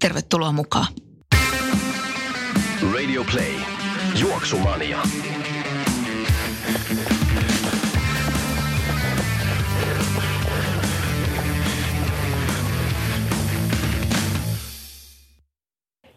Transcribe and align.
Tervetuloa 0.00 0.52
mukaan. 0.52 0.86
Radio 2.94 3.24
Play. 3.32 3.54
Juoksumania. 4.20 5.02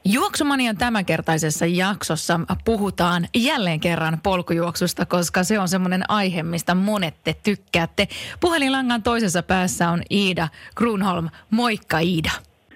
Juoksumanian 0.06 0.78
tämänkertaisessa 0.78 1.66
jaksossa 1.66 2.40
puhutaan 2.66 3.28
jälleen 3.36 3.80
kerran 3.80 4.20
polkujuoksusta, 4.24 5.06
koska 5.06 5.44
se 5.44 5.60
on 5.60 5.70
semmoinen 5.70 6.10
aihe, 6.12 6.44
mistä 6.44 6.76
monet 6.76 7.24
te 7.24 7.36
tykkäätte. 7.44 8.08
Puhelinlangan 8.40 9.04
toisessa 9.04 9.44
päässä 9.44 9.90
on 9.90 10.02
Iida 10.12 10.48
Grunholm. 10.76 11.30
Moikka 11.50 12.00
Iida. 12.00 12.32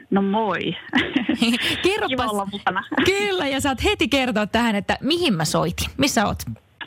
No 0.10 0.22
moi. 0.22 0.60
Kerropas, 1.84 2.08
Kiva 2.08 2.26
olla 2.26 2.48
mukana. 2.52 2.84
Kyllä, 3.06 3.48
ja 3.48 3.62
saat 3.62 3.84
heti 3.84 4.08
kertoa 4.08 4.48
tähän, 4.48 4.76
että 4.76 4.98
mihin 5.02 5.34
mä 5.34 5.46
soitin. 5.46 5.90
Missä 5.98 6.26
oot? 6.26 6.38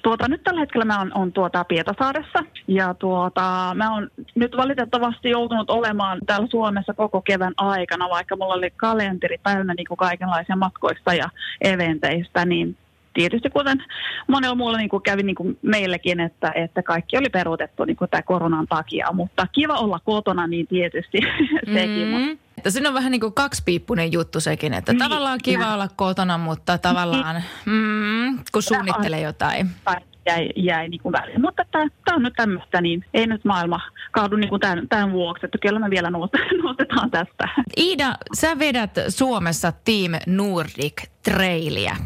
Tuota, 0.03 0.29
nyt 0.29 0.45
tällä 0.45 0.61
hetkellä 0.61 0.85
mä 0.85 0.99
oon, 0.99 1.13
on 1.15 1.33
tuota 1.33 1.65
Pietasaaressa 1.65 2.45
ja 2.69 2.95
tuota, 2.95 3.73
mä 3.75 3.95
oon 3.95 4.09
nyt 4.35 4.57
valitettavasti 4.57 5.31
joutunut 5.31 5.71
olemaan 5.71 6.19
täällä 6.27 6.47
Suomessa 6.51 6.95
koko 6.95 7.23
kevään 7.23 7.55
aikana, 7.57 8.09
vaikka 8.09 8.37
mulla 8.37 8.55
oli 8.55 8.71
kalenteri 8.77 9.39
täynnä 9.43 9.75
niin 9.75 9.87
kuin 9.89 9.99
kaikenlaisia 9.99 10.57
matkoista 10.57 11.15
ja 11.15 11.29
eventeistä, 11.61 12.45
niin 12.45 12.77
tietysti 13.15 13.51
kuten 13.51 13.85
monella 14.29 14.55
muulla 14.55 14.79
niin 14.79 14.89
kuin 14.89 15.03
kävi 15.03 15.23
niin 15.23 15.37
kuin 15.37 15.59
meillekin, 15.63 16.21
että, 16.21 16.53
että 16.55 16.83
kaikki 16.83 17.19
oli 17.19 17.29
peruutettu 17.29 17.85
niin 17.85 17.97
kuin 17.97 18.11
tämän 18.11 18.25
koronan 18.25 18.67
takia, 18.67 19.13
mutta 19.13 19.47
kiva 19.53 19.75
olla 19.75 20.01
kotona, 20.05 20.47
niin 20.47 20.67
tietysti 20.67 21.19
sekin. 21.75 22.09
Mm. 22.09 22.39
Että 22.61 22.71
siinä 22.71 22.89
on 22.89 22.95
vähän 22.95 23.11
niin 23.13 23.21
kuin 23.21 23.33
kaksipiippunen 23.35 24.13
juttu 24.13 24.41
sekin, 24.41 24.75
että 24.75 24.93
Niin, 24.93 24.99
tavallaan 25.03 25.39
kiva 25.43 25.63
näin. 25.63 25.75
olla 25.75 25.89
kotona, 25.97 26.39
mutta 26.39 26.79
tavallaan 26.79 27.43
mm, 27.67 28.39
kun 28.53 28.63
suunnittelee 28.63 29.21
jotain. 29.21 29.71
tai 29.85 29.97
jäi, 30.27 30.49
jäi 30.57 30.89
niin 30.89 31.01
kuin 31.01 31.13
väliin. 31.13 31.41
Mutta 31.41 31.63
tämä 31.73 31.87
on 32.17 32.23
nyt 32.23 32.33
tämmöistä, 32.37 32.81
niin 32.81 33.05
ei 33.15 33.27
nyt 33.27 33.45
maailma 33.45 33.81
kaadu 34.13 34.37
niin 34.37 34.49
kuin 34.49 34.61
tämän, 34.61 34.89
tämän 34.89 35.13
vuoksi, 35.13 35.47
että 35.47 35.59
kyllä 35.59 35.79
me 35.79 35.91
vielä 35.91 36.09
noste- 36.09 36.57
nostetaan 36.65 37.11
tästä. 37.11 37.49
Iida, 37.77 38.15
sä 38.35 38.59
vedät 38.59 38.91
Suomessa 39.09 39.73
Team 39.73 40.13
Nordic 40.27 41.03
Trailia. 41.23 41.97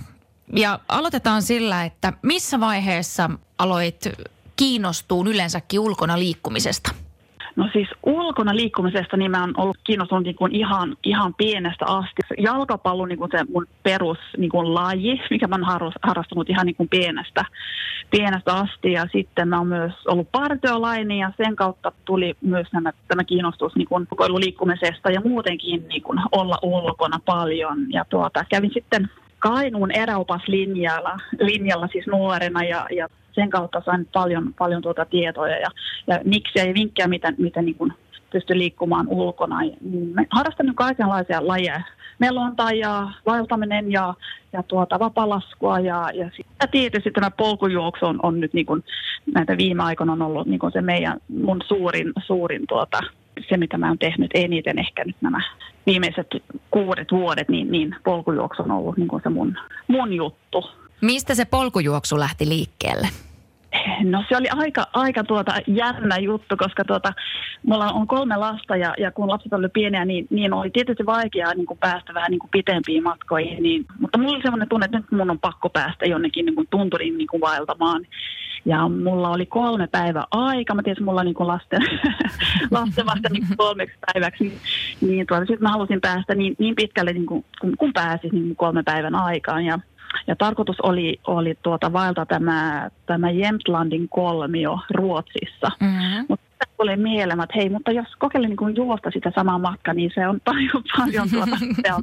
Ja 0.56 0.78
aloitetaan 0.89 1.42
sillä, 1.42 1.84
että 1.84 2.12
missä 2.22 2.61
vaiheessa 2.61 3.30
aloit 3.58 4.08
kiinnostua 4.56 5.24
yleensäkin 5.28 5.80
ulkona 5.80 6.18
liikkumisesta? 6.18 6.91
No 7.56 7.69
siis 7.72 7.88
ulkona 8.06 8.56
liikkumisesta 8.56 9.16
niin 9.16 9.30
mä 9.30 9.41
oon 9.41 9.55
ollut 9.56 9.78
kiinnostunut 9.84 10.24
niin 10.24 10.36
kuin 10.36 10.55
ihan, 10.55 10.97
ihan 11.05 11.34
pienestä 11.34 11.84
asti. 11.86 12.22
Jalkapallo 12.38 13.06
niin 13.06 13.19
kuin 13.19 13.30
se 13.30 13.44
mun 13.52 13.66
perus 13.83 14.19
niin 14.36 14.50
kuin 14.50 14.74
laji, 14.74 15.20
mikä 15.30 15.46
mä 15.46 15.55
oon 15.55 15.64
harras- 15.64 15.98
harrastanut 16.02 16.50
ihan 16.50 16.66
niin 16.66 16.77
kuin 16.77 16.88
pienestä, 16.88 17.44
pienestä 18.11 18.55
asti. 18.55 18.92
Ja 18.92 19.06
sitten 19.12 19.48
mä 19.48 19.58
oon 19.58 19.67
myös 19.67 19.92
ollut 20.06 20.33
partiolainen 20.33 21.18
ja 21.18 21.33
sen 21.36 21.56
kautta 21.56 21.92
tuli 22.05 22.34
myös 22.40 22.67
nämä, 22.73 22.92
tämä 23.08 23.24
kiinnostus 23.24 23.77
niin 23.77 23.89
kuin 23.89 24.06
liikkumisesta 24.39 25.11
ja 25.11 25.20
muutenkin 25.20 25.89
niin 25.89 26.02
kuin 26.02 26.18
olla 26.33 26.58
ulkona 26.62 27.20
paljon. 27.24 27.92
Ja 27.92 28.05
tuota, 28.11 28.45
kävin 28.50 28.70
sitten 28.74 29.11
Kainuun 29.39 29.90
eräopaslinjalla 29.90 31.17
linjalla 31.40 31.89
siis 31.92 32.06
nuorena 32.06 32.64
ja, 32.64 32.86
ja 32.96 33.08
sen 33.34 33.50
kautta 33.50 33.83
sain 33.84 34.08
paljon, 34.12 34.55
paljon 34.58 34.83
tuota 34.83 35.05
tietoja 35.05 35.58
ja, 35.58 35.68
ja 36.06 36.20
miksi 36.24 36.58
ja 36.58 36.74
vinkkejä, 36.74 37.08
miten, 37.08 37.34
miten 37.39 37.64
niin 37.64 37.74
kuin 37.74 37.92
pystyi 38.33 38.58
liikkumaan 38.58 39.08
ulkona. 39.08 39.56
Mä 40.14 40.22
harrastan 40.30 40.67
nyt 40.67 40.77
kaikenlaisia 40.77 41.46
lajeja. 41.48 41.80
Melonta 42.18 42.70
ja 42.70 43.11
vaeltaminen 43.27 43.92
ja, 43.92 44.14
ja 44.52 44.62
tuota, 44.62 44.98
vapalaskua 44.98 45.80
ja, 45.80 46.11
ja 46.14 46.30
sitten 46.36 46.68
tietysti 46.70 47.11
tämä 47.11 47.30
polkujuoksu 47.30 48.06
on, 48.06 48.20
on 48.23 48.40
nyt 48.40 48.55
niin 48.55 48.67
kuin, 48.67 48.84
näitä 49.34 49.56
viime 49.56 49.83
aikoina 49.83 50.12
on 50.12 50.23
ollut 50.23 50.46
niin 50.46 50.58
kuin 50.58 50.73
se 50.73 50.80
meidän, 50.80 51.20
mun 51.28 51.62
suurin, 51.68 52.12
suurin 52.27 52.67
tuota, 52.68 53.00
se, 53.48 53.56
mitä 53.56 53.78
mä 53.78 53.89
oon 53.89 53.98
tehnyt 53.98 54.30
eniten 54.34 54.78
ehkä 54.78 55.05
nyt 55.05 55.17
nämä 55.20 55.40
viimeiset 55.86 56.27
kuudet 56.70 57.12
vuodet, 57.12 57.48
niin, 57.48 57.70
niin 57.70 57.96
polkujuoksu 58.05 58.62
on 58.62 58.70
ollut 58.70 58.96
niin 58.96 59.08
kuin 59.08 59.23
se 59.23 59.28
mun, 59.28 59.58
mun 59.89 60.12
juttu. 60.12 60.70
Mistä 61.00 61.34
se 61.34 61.44
polkujuoksu 61.44 62.18
lähti 62.18 62.48
liikkeelle? 62.48 63.08
No 64.05 64.24
se 64.28 64.36
oli 64.36 64.48
aika, 64.48 64.86
aika 64.92 65.24
tuota 65.24 65.55
jännä 65.66 66.18
juttu, 66.18 66.56
koska 66.56 66.84
tuota, 66.84 67.12
mulla 67.66 67.92
on 67.92 68.06
kolme 68.06 68.36
lasta 68.36 68.77
ja, 68.77 68.94
ja 68.98 69.10
kun 69.10 69.30
lapset 69.30 69.52
oli 69.52 69.68
pieniä, 69.68 70.05
niin, 70.05 70.27
niin 70.30 70.52
oli 70.52 70.70
tietysti 70.70 71.06
vaikeaa 71.06 71.55
niin 71.55 71.66
kuin 71.66 71.78
päästä 71.78 72.14
vähän 72.14 72.30
niin 72.30 72.38
kuin 72.38 72.50
pitempiin 72.50 73.02
matkoihin. 73.02 73.62
Niin, 73.62 73.84
mutta 73.98 74.18
mulla 74.18 74.32
oli 74.32 74.42
semmoinen 74.42 74.68
tunne, 74.68 74.84
että 74.84 74.98
nyt 74.98 75.12
mun 75.12 75.30
on 75.30 75.38
pakko 75.38 75.68
päästä 75.68 76.06
jonnekin 76.06 76.46
niin 76.46 76.55
kuin 76.55 76.66
tunturiin 76.70 77.18
niin 77.18 77.28
kuin 77.28 77.40
vaeltamaan. 77.40 78.06
Ja 78.66 78.88
mulla 78.88 79.30
oli 79.30 79.46
kolme 79.46 79.86
päivää 79.86 80.24
aika. 80.30 80.74
Mä 80.74 80.82
tiesin, 80.82 81.05
mulla 81.05 81.24
niin 81.24 81.34
kuin 81.34 81.46
lasten, 81.46 81.82
lasten 82.70 83.06
vasta 83.06 83.28
niin 83.30 83.46
kuin 83.46 83.56
kolmeksi 83.56 83.98
päiväksi. 84.06 84.44
Niin, 84.44 84.61
niin 85.00 85.26
tuota, 85.26 85.40
sitten 85.40 85.62
mä 85.62 85.72
halusin 85.72 86.00
päästä 86.00 86.34
niin, 86.34 86.55
niin 86.58 86.74
pitkälle 86.74 87.12
niin 87.12 87.26
kuin, 87.26 87.44
kun, 87.61 87.76
kun 87.78 87.92
pääsis 87.92 88.32
niin 88.32 88.44
kuin 88.44 88.56
kolme 88.56 88.82
päivän 88.82 89.14
aikaan. 89.14 89.64
Ja, 89.64 89.78
ja 90.27 90.36
tarkoitus 90.36 90.80
oli, 90.80 91.20
oli 91.27 91.55
tuota 91.63 91.92
vaeltaa 91.92 92.27
tämä, 92.27 92.91
tämä 93.07 93.30
Jämtlandin 93.30 94.08
kolmio 94.08 94.79
Ruotsissa. 94.95 95.69
Mm-hmm. 95.80 96.27
Mutta 96.29 96.45
tuli 96.77 96.97
mieleen, 96.97 97.41
että 97.41 97.57
hei, 97.57 97.69
mutta 97.69 97.92
jos 97.92 98.07
kokeilen 98.19 98.51
niin 98.51 98.57
kuin 98.57 98.77
juosta 98.77 99.11
sitä 99.11 99.33
samaa 99.35 99.58
matkaa, 99.58 99.95
niin 99.95 100.11
se 100.14 100.29
on 100.29 100.41
paljon, 100.45 100.85
paljon 100.97 101.30
tuota, 101.30 101.57
se 101.86 101.95
on, 101.95 102.03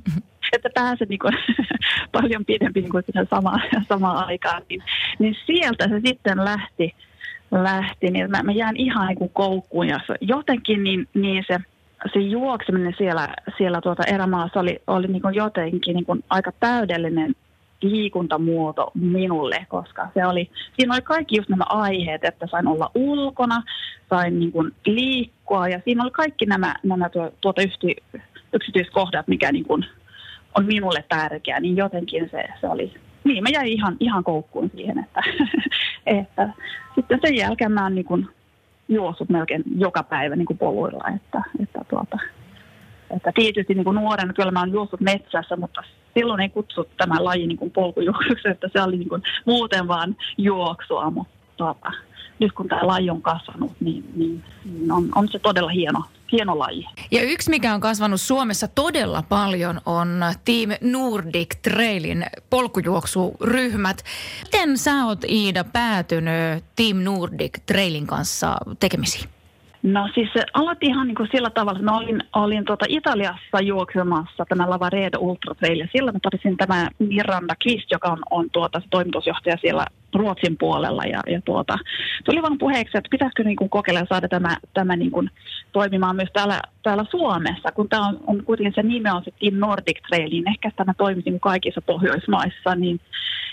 että 0.53 0.69
pääset 0.75 1.09
niin 1.09 1.19
kuin, 1.19 1.33
paljon 2.21 2.45
pidempi 2.45 2.81
niin 2.81 2.91
kuin 2.91 3.03
sitä 3.05 3.25
samaa, 3.29 3.59
samaa 3.89 4.25
aikaa. 4.25 4.59
Niin, 4.69 4.83
niin 5.19 5.35
sieltä 5.45 5.87
se 5.87 6.01
sitten 6.05 6.45
lähti, 6.45 6.95
lähti 7.51 8.11
niin 8.11 8.31
mä, 8.31 8.43
mä 8.43 8.51
jään 8.51 8.77
ihan 8.77 9.07
niin 9.07 9.17
kuin 9.17 9.31
koukkuun 9.33 9.87
ja 9.87 9.99
se, 10.07 10.15
jotenkin 10.21 10.83
niin, 10.83 11.07
niin 11.13 11.43
se, 11.47 11.59
se 12.13 12.19
juokseminen 12.19 12.93
siellä, 12.97 13.27
siellä 13.57 13.81
tuota 13.81 14.03
erämaassa 14.03 14.59
oli, 14.59 14.81
oli 14.87 15.07
niin 15.07 15.21
kuin 15.21 15.35
jotenkin 15.35 15.95
niin 15.95 16.05
kuin 16.05 16.23
aika 16.29 16.51
täydellinen 16.59 17.35
liikuntamuoto 17.81 18.91
minulle, 18.93 19.65
koska 19.69 20.07
se 20.13 20.25
oli, 20.25 20.49
siinä 20.75 20.93
oli 20.93 21.01
kaikki 21.01 21.37
just 21.37 21.49
nämä 21.49 21.63
aiheet, 21.69 22.23
että 22.23 22.47
sain 22.47 22.67
olla 22.67 22.91
ulkona, 22.95 23.63
sain 24.09 24.39
niin 24.39 24.51
kuin 24.51 24.71
liikkua 24.85 25.67
ja 25.67 25.81
siinä 25.85 26.03
oli 26.03 26.11
kaikki 26.11 26.45
nämä, 26.45 26.75
nämä 26.83 27.09
tuo, 27.09 27.31
tuota 27.41 27.61
yhti, 27.61 27.95
yksityiskohdat, 28.53 29.27
mikä 29.27 29.51
niin 29.51 29.65
kuin 29.65 29.85
on 30.57 30.65
minulle 30.65 31.03
tärkeä, 31.09 31.59
niin 31.59 31.77
jotenkin 31.77 32.29
se, 32.31 32.43
se 32.61 32.67
oli, 32.67 32.93
niin 33.23 33.43
mä 33.43 33.49
jäin 33.49 33.67
ihan, 33.67 33.97
ihan 33.99 34.23
koukkuun 34.23 34.71
siihen, 34.75 34.99
että, 34.99 35.21
että 36.19 36.49
sitten 36.95 37.19
sen 37.25 37.35
jälkeen 37.35 37.71
mä 37.71 37.83
oon 37.83 37.95
niin 37.95 38.05
kuin 38.05 38.27
juossut 38.89 39.29
melkein 39.29 39.63
joka 39.77 40.03
päivä 40.03 40.35
niin 40.35 40.45
kuin 40.45 40.57
poluilla, 40.57 41.03
että, 41.15 41.41
että 41.59 41.79
tuota, 41.89 42.17
että 43.15 43.31
tietysti 43.35 43.73
niin 43.73 43.83
kuin 43.83 43.95
nuorena 43.95 44.33
kyllä 44.33 44.51
mä 44.51 44.59
oon 44.59 44.71
juossut 44.71 45.01
metsässä, 45.01 45.55
mutta 45.55 45.83
silloin 46.13 46.41
ei 46.41 46.49
kutsu 46.49 46.87
tämä 46.97 47.23
laji 47.23 47.47
niin 47.47 47.57
kuin 47.57 47.71
polkujuoksuksi, 47.71 48.49
että 48.49 48.69
se 48.73 48.81
oli 48.81 48.97
niin 48.97 49.09
kuin 49.09 49.23
muuten 49.45 49.87
vaan 49.87 50.15
juoksua, 50.37 51.11
mutta 51.11 51.33
tuota, 51.57 51.91
nyt 52.39 52.51
kun 52.51 52.67
tämä 52.67 52.87
laji 52.87 53.09
on 53.09 53.21
kasvanut, 53.21 53.71
niin, 53.79 54.03
niin, 54.15 54.43
niin 54.65 54.91
on, 54.91 55.09
on 55.15 55.27
se 55.27 55.39
todella 55.39 55.69
hieno, 55.69 56.03
hieno 56.31 56.59
laji. 56.59 56.85
Ja 57.11 57.23
yksi, 57.23 57.49
mikä 57.49 57.73
on 57.73 57.81
kasvanut 57.81 58.21
Suomessa 58.21 58.67
todella 58.67 59.23
paljon, 59.29 59.81
on 59.85 60.21
Team 60.45 60.69
Nordic 60.81 61.55
Trailin 61.61 62.25
polkujuoksuryhmät. 62.49 64.03
Miten 64.43 64.77
sä 64.77 65.05
oot, 65.05 65.23
Iida, 65.23 65.63
päätynyt 65.63 66.63
Team 66.75 66.97
Nordic 66.97 67.57
Trailin 67.65 68.07
kanssa 68.07 68.55
tekemisiin? 68.79 69.40
No 69.83 70.09
siis 70.13 70.29
se 70.33 70.45
aloitti 70.53 70.85
ihan 70.85 71.07
niin 71.07 71.15
kuin 71.15 71.29
sillä 71.31 71.49
tavalla, 71.49 71.79
että 71.79 71.91
mä 71.91 71.97
olin, 71.97 72.23
olin 72.33 72.65
tuota 72.65 72.85
Italiassa 72.89 73.61
juoksemassa 73.61 74.45
tämä 74.49 74.69
Lavaredo 74.69 75.17
Ultra 75.19 75.55
Trail 75.55 75.79
ja 75.79 75.87
silloin 75.91 76.15
mä 76.15 76.55
tämä 76.57 76.89
Miranda 76.99 77.55
Kvist, 77.63 77.91
joka 77.91 78.07
on, 78.07 78.19
on 78.31 78.49
tuota, 78.51 78.81
toimitusjohtaja 78.89 79.57
siellä 79.61 79.85
Ruotsin 80.15 80.57
puolella 80.57 81.03
ja, 81.03 81.19
ja 81.27 81.41
tuota, 81.41 81.77
oli 82.27 82.41
vaan 82.41 82.57
puheeksi, 82.57 82.97
että 82.97 83.09
pitäisikö 83.11 83.43
niin 83.43 83.55
kuin 83.55 83.69
kokeilla 83.69 84.05
saada 84.09 84.27
tämä, 84.27 84.57
tämä 84.73 84.95
niin 84.95 85.11
kuin 85.11 85.29
toimimaan 85.71 86.15
myös 86.15 86.29
täällä, 86.33 86.61
täällä 86.83 87.05
Suomessa, 87.11 87.71
kun 87.71 87.89
tämä 87.89 88.07
on, 88.07 88.19
on 88.27 88.43
kuitenkin 88.43 88.73
se 88.75 88.83
nimi 88.83 89.09
on 89.09 89.23
Team 89.39 89.53
Nordic 89.53 89.97
Trail, 90.07 90.29
niin 90.29 90.49
ehkä 90.49 90.71
tämä 90.75 90.93
toimisi 90.97 91.39
kaikissa 91.41 91.81
Pohjoismaissa, 91.81 92.75
niin, 92.75 92.99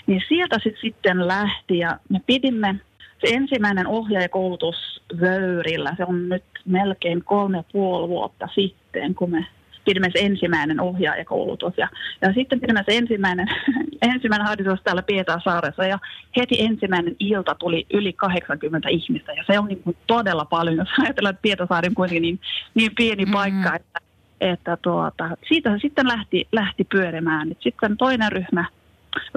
niin 0.07 0.21
sieltä 0.27 0.59
sit 0.63 0.75
sitten 0.81 1.27
lähti 1.27 1.77
ja 1.77 1.99
me 2.09 2.21
pidimme 2.25 2.75
se 3.19 3.35
ensimmäinen 3.35 3.87
ohjaajakoulutus 3.87 5.01
Vöyrillä, 5.19 5.93
se 5.97 6.05
on 6.05 6.29
nyt 6.29 6.43
melkein 6.65 7.23
kolme 7.23 7.57
ja 7.57 7.63
puoli 7.71 8.09
vuotta 8.09 8.47
sitten, 8.55 9.15
kun 9.15 9.31
me 9.31 9.45
pidimme 9.85 10.09
se 10.13 10.19
ensimmäinen 10.19 10.79
ohjaajakoulutus. 10.79 11.73
Ja, 11.77 11.87
ja 12.21 12.33
sitten 12.33 12.59
pidimme 12.59 12.83
se 12.85 12.97
ensimmäinen, 12.97 13.47
ensimmäinen 14.13 14.47
harjoitus 14.47 14.83
täällä 14.83 15.01
Pietarsaaressa 15.01 15.85
ja 15.85 15.99
heti 16.37 16.61
ensimmäinen 16.61 17.15
ilta 17.19 17.55
tuli 17.55 17.85
yli 17.93 18.13
80 18.13 18.89
ihmistä 18.89 19.31
ja 19.31 19.43
se 19.47 19.59
on 19.59 19.67
niin 19.67 19.83
kuin 19.83 19.97
todella 20.07 20.45
paljon, 20.45 20.77
jos 20.77 20.89
ajatellaan, 20.99 21.33
että 21.33 21.41
Pietarsaari 21.41 21.87
on 21.87 21.95
kuitenkin 21.95 22.21
niin, 22.21 22.39
niin 22.75 22.91
pieni 22.95 23.25
mm. 23.25 23.31
paikka, 23.31 23.75
että, 23.75 23.99
että 24.41 24.77
tuota, 24.81 25.29
siitä 25.47 25.71
se 25.71 25.79
sitten 25.81 26.07
lähti, 26.07 26.47
lähti 26.51 26.83
pyörimään. 26.83 27.55
Sitten 27.59 27.97
toinen 27.97 28.31
ryhmä 28.31 28.65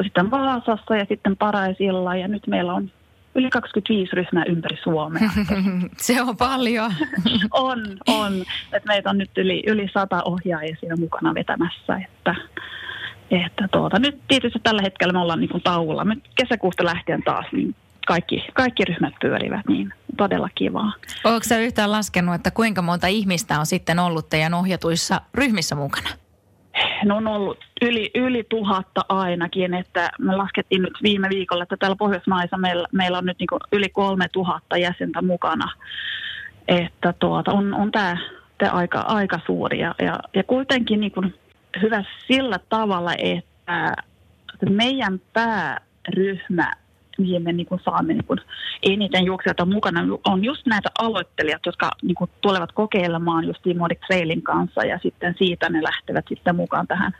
sitten 0.02 0.30
Vaasassa 0.30 0.96
ja 0.96 1.06
sitten 1.08 1.36
Paraisilla 1.36 2.16
ja 2.16 2.28
nyt 2.28 2.46
meillä 2.46 2.74
on 2.74 2.90
yli 3.34 3.50
25 3.50 4.16
ryhmää 4.16 4.44
ympäri 4.48 4.76
Suomea. 4.82 5.30
Se 5.96 6.22
on 6.22 6.36
paljon. 6.36 6.92
on, 7.50 7.78
on. 8.06 8.32
Et 8.72 8.84
meitä 8.84 9.10
on 9.10 9.18
nyt 9.18 9.38
yli, 9.38 9.62
yli 9.66 9.88
sata 9.94 10.22
ohjaajia 10.24 10.76
siinä 10.80 10.96
mukana 10.96 11.34
vetämässä. 11.34 11.96
Että, 11.96 12.34
että 13.30 13.68
tuota, 13.72 13.98
nyt 13.98 14.20
tietysti 14.28 14.58
tällä 14.62 14.82
hetkellä 14.82 15.12
me 15.12 15.18
ollaan 15.18 15.40
niin 15.40 15.50
kuin 15.50 15.62
tauolla. 15.62 16.04
Nyt 16.04 16.24
kesäkuusta 16.34 16.84
lähtien 16.84 17.22
taas 17.22 17.46
niin 17.52 17.74
kaikki, 18.06 18.44
kaikki 18.52 18.84
ryhmät 18.84 19.14
pyörivät, 19.20 19.68
niin 19.68 19.94
todella 20.16 20.48
kivaa. 20.54 20.92
Oletko 21.24 21.48
sä 21.48 21.58
yhtään 21.58 21.92
laskenut, 21.92 22.34
että 22.34 22.50
kuinka 22.50 22.82
monta 22.82 23.06
ihmistä 23.06 23.60
on 23.60 23.66
sitten 23.66 23.98
ollut 23.98 24.28
teidän 24.28 24.54
ohjatuissa 24.54 25.20
ryhmissä 25.34 25.74
mukana? 25.74 26.08
Ne 27.04 27.14
on 27.14 27.26
ollut 27.26 27.58
yli, 27.82 28.10
yli 28.14 28.44
tuhatta 28.48 29.00
ainakin, 29.08 29.74
että 29.74 30.10
me 30.18 30.36
laskettiin 30.36 30.82
nyt 30.82 30.94
viime 31.02 31.28
viikolla, 31.28 31.62
että 31.62 31.76
täällä 31.76 31.96
Pohjoismaissa 31.96 32.58
meillä, 32.58 32.88
meillä 32.92 33.18
on 33.18 33.26
nyt 33.26 33.38
niin 33.38 33.60
yli 33.72 33.88
kolme 33.88 34.26
tuhatta 34.32 34.76
jäsentä 34.76 35.22
mukana. 35.22 35.72
Että 36.68 37.14
tuota, 37.18 37.52
on, 37.52 37.74
on 37.74 37.92
tämä, 37.92 38.16
aika, 38.70 39.00
aika 39.00 39.40
suuri 39.46 39.78
ja, 39.78 39.94
ja, 39.98 40.18
ja 40.34 40.44
kuitenkin 40.44 41.00
niin 41.00 41.12
kuin 41.12 41.34
hyvä 41.82 42.04
sillä 42.26 42.58
tavalla, 42.68 43.12
että 43.18 44.70
meidän 44.70 45.20
pääryhmä 45.32 46.72
mihin 47.18 47.42
me 47.42 47.52
niin 47.52 47.66
kuin 47.66 47.80
saamme 47.84 48.12
niin 48.12 48.24
kuin 48.24 48.38
eniten 48.82 49.24
juoksijoita 49.24 49.66
mukana, 49.66 50.00
on 50.26 50.44
just 50.44 50.66
näitä 50.66 50.88
aloittelijat, 50.98 51.66
jotka 51.66 51.90
niin 52.02 52.14
kuin 52.14 52.30
tulevat 52.40 52.72
kokeilemaan 52.72 53.46
just 53.46 53.66
Nordic 53.74 54.00
Trailin 54.06 54.42
kanssa 54.42 54.84
ja 54.84 54.98
sitten 55.02 55.34
siitä 55.38 55.68
ne 55.68 55.82
lähtevät 55.82 56.24
sitten 56.28 56.56
mukaan 56.56 56.86
tähän, 56.86 57.12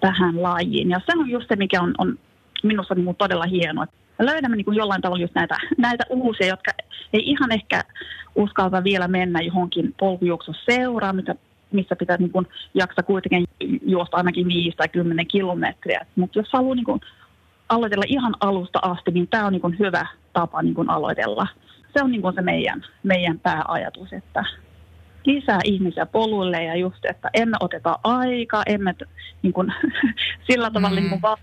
tähän 0.00 0.42
lajiin. 0.42 0.90
Ja 0.90 1.00
se 1.06 1.18
on 1.18 1.30
just 1.30 1.48
se, 1.48 1.56
mikä 1.56 1.82
on, 1.82 1.94
on 1.98 2.18
minusta 2.62 2.94
niin 2.94 3.04
kuin 3.04 3.16
todella 3.16 3.46
hienoa. 3.46 3.86
Löydämme 4.18 4.56
niin 4.56 4.64
kuin 4.64 4.76
jollain 4.76 5.02
tavalla 5.02 5.22
just 5.22 5.34
näitä, 5.34 5.56
näitä 5.76 6.04
uusia, 6.08 6.46
jotka 6.46 6.72
ei 7.12 7.30
ihan 7.30 7.52
ehkä 7.52 7.84
uskalta 8.34 8.84
vielä 8.84 9.08
mennä 9.08 9.40
johonkin 9.40 9.94
polkujuoksuseuraan, 9.98 11.16
mitä 11.16 11.34
missä 11.72 11.96
pitää 11.96 12.16
niin 12.16 12.46
jaksa 12.74 13.02
kuitenkin 13.02 13.44
juosta 13.86 14.16
ainakin 14.16 14.48
5 14.48 14.76
tai 14.76 14.88
10 14.88 15.26
kilometriä. 15.26 16.06
Mutta 16.16 16.38
jos 16.38 16.48
haluaa 16.52 16.74
niin 16.74 17.00
aloitella 17.68 18.04
ihan 18.08 18.34
alusta 18.40 18.78
asti, 18.82 19.10
niin 19.10 19.28
tämä 19.28 19.46
on 19.46 19.52
niin 19.52 19.60
kuin 19.60 19.78
hyvä 19.78 20.06
tapa 20.32 20.62
niin 20.62 20.74
kuin 20.74 20.90
aloitella. 20.90 21.46
Se 21.92 22.02
on 22.02 22.10
niin 22.10 22.22
kuin 22.22 22.34
se 22.34 22.42
meidän, 22.42 22.84
meidän 23.02 23.40
pääajatus, 23.40 24.12
että 24.12 24.44
lisää 25.24 25.60
ihmisiä 25.64 26.06
poluille 26.06 26.64
ja 26.64 26.76
just, 26.76 27.04
että 27.04 27.30
emme 27.34 27.56
oteta 27.60 27.98
aikaa, 28.04 28.62
emme 28.66 28.94
niin 29.42 29.52
kuin, 29.52 29.72
sillä 30.50 30.70
tavalla 30.70 31.00
mm. 31.00 31.08
niin 31.08 31.20
kuin 31.20 31.36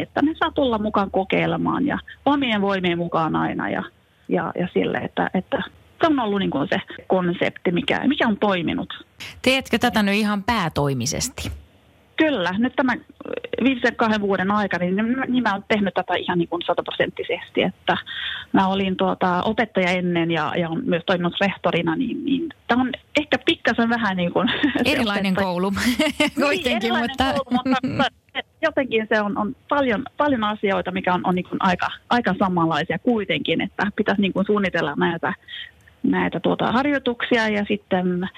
että 0.00 0.22
ne 0.22 0.34
saa 0.38 0.50
tulla 0.50 0.78
mukaan 0.78 1.10
kokeilemaan 1.10 1.86
ja 1.86 1.98
omien 2.26 2.62
voimien 2.62 2.98
mukaan 2.98 3.36
aina 3.36 3.70
ja, 3.70 3.82
ja, 4.28 4.52
ja 4.58 4.68
sille, 4.74 4.98
että, 4.98 5.30
että 5.34 5.62
se 6.00 6.06
on 6.06 6.20
ollut 6.20 6.38
niin 6.38 6.50
kuin 6.50 6.68
se 6.68 6.76
konsepti, 7.06 7.72
mikä, 7.72 8.00
mikä 8.06 8.28
on 8.28 8.36
toiminut. 8.36 9.06
Teetkö 9.42 9.78
tätä 9.78 10.02
nyt 10.02 10.14
ihan 10.14 10.42
päätoimisesti? 10.42 11.52
Kyllä, 12.18 12.50
nyt 12.58 12.72
tämän 12.76 13.00
viimeisen 13.64 13.96
kahden 13.96 14.20
vuoden 14.20 14.50
aikana, 14.50 14.84
niin, 14.84 15.16
niin 15.28 15.42
mä 15.42 15.52
oon 15.52 15.64
tehnyt 15.68 15.94
tätä 15.94 16.14
ihan 16.14 16.38
niin 16.38 16.48
kuin 16.48 16.62
sataprosenttisesti, 16.66 17.62
että 17.62 17.96
mä 18.52 18.68
olin 18.68 18.96
tuota, 18.96 19.42
opettaja 19.42 19.90
ennen 19.90 20.30
ja, 20.30 20.52
ja 20.56 20.68
myös 20.68 21.02
toiminut 21.06 21.40
rehtorina, 21.40 21.96
niin, 21.96 22.24
niin 22.24 22.48
tämä 22.68 22.82
on 22.82 22.90
ehkä 23.20 23.38
pikkasen 23.46 23.88
vähän 23.88 24.16
niin 24.16 24.32
kuin... 24.32 24.48
Erilainen 24.84 25.34
koulu 25.34 25.72
kuitenkin, 26.46 26.92
niin, 26.92 26.98
mutta... 26.98 27.24
Koulu, 27.24 27.62
mutta 27.96 28.08
jotenkin 28.62 29.06
se 29.08 29.20
on, 29.20 29.38
on 29.38 29.56
paljon, 29.68 30.02
paljon 30.16 30.44
asioita, 30.44 30.90
mikä 30.90 31.14
on, 31.14 31.20
on 31.24 31.34
niin 31.34 31.48
kuin 31.48 31.58
aika, 31.60 31.86
aika 32.10 32.34
samanlaisia 32.38 32.98
kuitenkin, 32.98 33.60
että 33.60 33.86
pitäisi 33.96 34.20
niin 34.20 34.32
kuin 34.32 34.46
suunnitella 34.46 34.94
näitä 34.96 35.32
näitä 36.02 36.40
tuota 36.40 36.72
harjoituksia 36.72 37.48
ja 37.48 37.64
sitten 37.68 38.28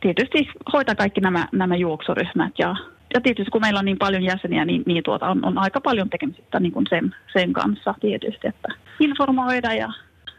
tietysti 0.00 0.48
hoitaa 0.72 0.94
kaikki 0.94 1.20
nämä, 1.20 1.46
nämä 1.52 1.76
juoksuryhmät 1.76 2.52
ja 2.58 2.74
ja 3.14 3.20
tietysti 3.20 3.50
kun 3.50 3.60
meillä 3.60 3.78
on 3.78 3.84
niin 3.84 3.98
paljon 3.98 4.22
jäseniä, 4.22 4.64
niin, 4.64 4.82
niin 4.86 5.02
tuota, 5.02 5.28
on, 5.28 5.44
on 5.44 5.58
aika 5.58 5.80
paljon 5.80 6.10
tekemistä 6.10 6.60
niin 6.60 6.72
kuin 6.72 6.86
sen, 6.90 7.14
sen 7.32 7.52
kanssa 7.52 7.94
tietysti, 8.00 8.48
että 8.48 8.68
informoida 9.00 9.74
ja 9.74 9.92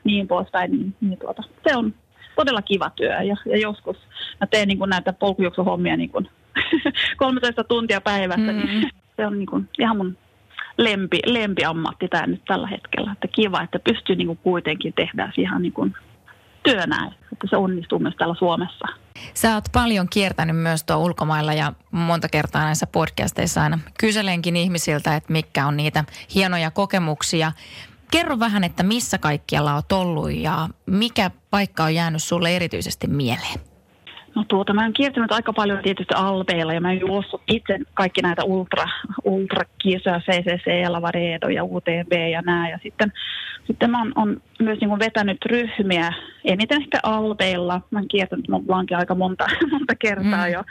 niin 0.03 0.27
poispäin. 0.27 0.71
Niin, 0.71 0.95
niin 1.01 1.19
tuota, 1.19 1.43
se 1.67 1.75
on 1.75 1.93
todella 2.35 2.61
kiva 2.61 2.89
työ 2.89 3.21
ja, 3.21 3.35
ja 3.45 3.57
joskus 3.57 3.97
mä 4.39 4.47
teen 4.47 4.67
niin 4.67 4.77
kuin 4.77 4.89
näitä 4.89 5.13
polkujuoksuhommia 5.13 5.97
niin 5.97 6.09
kuin 6.09 6.29
13 7.17 7.63
tuntia 7.63 8.01
päivässä, 8.01 8.51
niin 8.51 8.69
mm. 8.69 8.79
niin 8.79 8.89
se 9.17 9.27
on 9.27 9.39
niin 9.39 9.49
kuin 9.49 9.69
ihan 9.79 9.97
mun 9.97 10.17
lempi, 10.77 11.19
lempiammatti 11.25 12.07
tämä 12.07 12.27
nyt 12.27 12.41
tällä 12.47 12.67
hetkellä. 12.67 13.11
Että 13.11 13.27
kiva, 13.27 13.61
että 13.61 13.79
pystyy 13.79 14.15
niin 14.15 14.27
kuin 14.27 14.39
kuitenkin 14.43 14.93
tehdä 14.93 15.31
ihan 15.37 15.61
niin 15.61 15.73
kuin 15.73 15.93
työnä, 16.63 17.11
että 17.33 17.47
se 17.49 17.57
onnistuu 17.57 17.99
myös 17.99 18.15
täällä 18.15 18.35
Suomessa. 18.35 18.87
Sä 19.33 19.53
oot 19.53 19.63
paljon 19.73 20.07
kiertänyt 20.09 20.57
myös 20.57 20.83
tuo 20.83 20.97
ulkomailla 20.97 21.53
ja 21.53 21.73
monta 21.91 22.29
kertaa 22.29 22.63
näissä 22.63 22.87
podcasteissa 22.87 23.63
aina 23.63 23.79
kyselenkin 23.99 24.55
ihmisiltä, 24.55 25.15
että 25.15 25.33
mitkä 25.33 25.67
on 25.67 25.77
niitä 25.77 26.03
hienoja 26.35 26.71
kokemuksia. 26.71 27.51
Kerro 28.11 28.39
vähän, 28.39 28.63
että 28.63 28.83
missä 28.83 29.17
kaikkialla 29.17 29.75
oot 29.75 29.91
ollut 29.91 30.31
ja 30.31 30.69
mikä 30.85 31.31
paikka 31.49 31.83
on 31.83 31.95
jäänyt 31.95 32.23
sulle 32.23 32.55
erityisesti 32.55 33.07
mieleen? 33.07 33.68
No 34.35 34.45
tuota, 34.47 34.73
mä 34.73 34.83
oon 34.83 34.93
kiertänyt 34.93 35.31
aika 35.31 35.53
paljon 35.53 35.79
tietysti 35.83 36.13
Alpeilla 36.13 36.73
ja 36.73 36.81
mä 36.81 36.87
oon 36.87 36.99
juossut 36.99 37.41
itse 37.47 37.79
kaikki 37.93 38.21
näitä 38.21 38.43
ultra, 38.43 38.85
ultrakisoja, 39.23 40.19
CCC, 40.19 40.89
Lavaredo 40.89 41.47
ja 41.47 41.63
UTB 41.63 42.11
ja 42.31 42.41
nää. 42.41 42.69
Ja 42.69 42.79
sitten, 42.83 43.13
sitten 43.67 43.91
mä 43.91 43.99
oon, 43.99 44.11
on 44.15 44.41
myös 44.59 44.79
niin 44.79 44.89
kuin 44.89 44.99
vetänyt 44.99 45.45
ryhmiä, 45.45 46.13
eniten 46.43 46.81
ehkä 46.81 46.99
Alpeilla. 47.03 47.81
Mä 47.91 47.99
oon 47.99 48.07
kiertänyt 48.07 48.47
mun 48.47 48.65
aika 48.97 49.15
monta, 49.15 49.47
monta 49.71 49.95
kertaa 49.95 50.47
mm. 50.47 50.53
jo. 50.53 50.63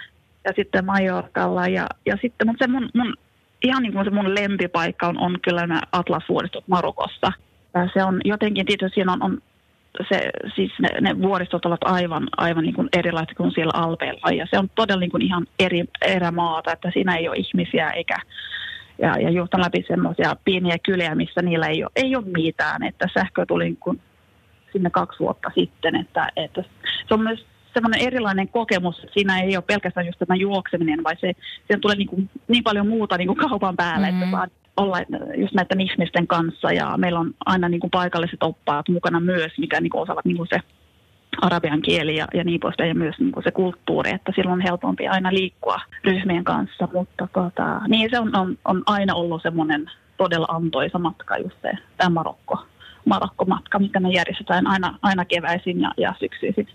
Ja 0.44 0.52
sitten 0.56 0.85
Majorkalla 0.85 1.68
ja, 1.68 1.87
ja 2.06 2.16
sitten, 2.23 2.47
mutta 2.47 2.64
se 2.64 2.71
mun, 2.71 2.88
mun 2.94 3.14
ihan 3.62 3.82
niin 3.82 3.92
kuin 3.92 4.04
se 4.04 4.11
mun 4.11 4.35
lempipaikka 4.35 5.09
on, 5.09 5.18
on 5.18 5.38
kyllä 5.42 5.66
nämä 5.66 5.82
Atlasvuoristot 5.92 6.68
Marokossa. 6.68 7.32
Ja 7.75 7.88
se 7.94 8.04
on 8.04 8.21
jotenkin, 8.25 8.66
tietysti 8.66 8.94
siinä 8.94 9.12
on, 9.12 9.23
on 9.23 9.38
se, 10.09 10.30
siis 10.54 10.73
ne, 10.78 10.88
ne 11.00 11.23
vuoristot 11.23 11.66
ovat 11.66 11.80
aivan, 11.85 12.28
aivan 12.37 12.64
niin 12.64 12.75
kuin 12.75 12.88
erilaiset 12.97 13.37
kuin 13.37 13.52
siellä 13.52 13.73
Alpeilla. 13.75 14.30
Ja 14.30 14.47
se 14.50 14.59
on 14.59 14.71
todella 14.75 15.00
niin 15.00 15.11
kuin 15.11 15.23
ihan 15.23 15.47
eri 15.59 15.85
erämaata, 16.02 16.73
että 16.73 16.90
siinä 16.90 17.16
ei 17.16 17.28
ole 17.28 17.37
ihmisiä 17.37 17.90
eikä, 17.90 18.16
ja, 18.99 19.18
ja 19.21 19.30
juhtan 19.30 19.61
läpi 19.61 19.85
semmoisia 19.88 20.37
pieniä 20.45 20.76
kyliä, 20.78 21.14
missä 21.14 21.42
niillä 21.42 21.66
ei 21.66 21.85
ole, 21.85 21.90
ei 21.97 22.16
ole 22.16 22.25
mitään. 22.25 22.83
Että 22.83 23.09
sähkö 23.14 23.47
tuli 23.47 23.64
niin 23.64 23.76
kuin 23.76 24.00
sinne 24.73 24.90
kaksi 24.90 25.18
vuotta 25.18 25.50
sitten, 25.54 25.97
että, 25.97 26.28
että 26.37 26.64
se 27.09 27.14
on 27.14 27.21
myös 27.21 27.47
semmoinen 27.75 28.07
erilainen 28.07 28.49
kokemus, 28.49 29.07
siinä 29.12 29.40
ei 29.40 29.57
ole 29.57 29.64
pelkästään 29.66 30.07
just 30.07 30.18
tämä 30.18 30.37
juokseminen, 30.37 31.04
vai 31.04 31.16
se, 31.21 31.33
siihen 31.66 31.80
tulee 31.80 31.97
niin, 31.97 32.09
kuin, 32.09 32.30
niin 32.49 32.64
paljon 32.64 32.88
muuta 32.88 33.16
niin 33.16 33.28
kuin 33.28 33.38
kaupan 33.38 33.76
päälle, 33.76 34.11
mm. 34.11 34.23
että 34.23 34.30
saa 34.30 34.47
olla 34.78 34.99
just 35.37 35.54
näiden 35.54 35.80
ihmisten 35.80 36.26
kanssa 36.26 36.73
ja 36.73 36.97
meillä 36.97 37.20
on 37.20 37.35
aina 37.47 37.68
niin 37.68 37.80
kuin 37.80 37.90
paikalliset 37.90 38.42
oppaat 38.42 38.88
mukana 38.88 39.20
myös, 39.20 39.52
mikä 39.58 39.80
niin 39.80 39.90
kuin 39.90 40.02
osaavat 40.02 40.25
niin 40.25 40.37
kuin 40.37 40.49
se 40.49 40.61
arabian 41.40 41.82
kieli 41.82 42.16
ja, 42.16 42.26
ja 42.35 42.44
niin 42.44 42.61
poispäin 42.61 42.88
ja 42.88 42.94
myös 42.94 43.18
niin 43.18 43.32
kuin 43.32 43.44
se 43.44 43.50
kulttuuri, 43.50 44.11
että 44.11 44.32
silloin 44.35 44.52
on 44.52 44.61
helpompi 44.61 45.08
aina 45.08 45.32
liikkua 45.32 45.80
ryhmien 46.04 46.44
kanssa, 46.44 46.88
mutta 46.92 47.28
tota, 47.32 47.80
niin 47.88 48.11
se 48.11 48.18
on, 48.18 48.37
on, 48.37 48.58
on 48.64 48.82
aina 48.87 49.14
ollut 49.14 49.42
semmoinen 49.42 49.90
todella 50.16 50.47
antoisa 50.49 50.99
matka 50.99 51.38
just 51.38 51.56
se, 51.62 51.73
tämä 51.97 52.11
Marokko, 52.11 52.66
Marokko-matka, 53.04 53.78
mitä 53.78 54.00
me 54.00 54.11
järjestetään 54.11 54.66
aina, 54.66 54.99
aina 55.02 55.25
keväisin 55.25 55.80
ja, 55.80 55.90
ja 55.97 56.14
syksyisin. 56.20 56.68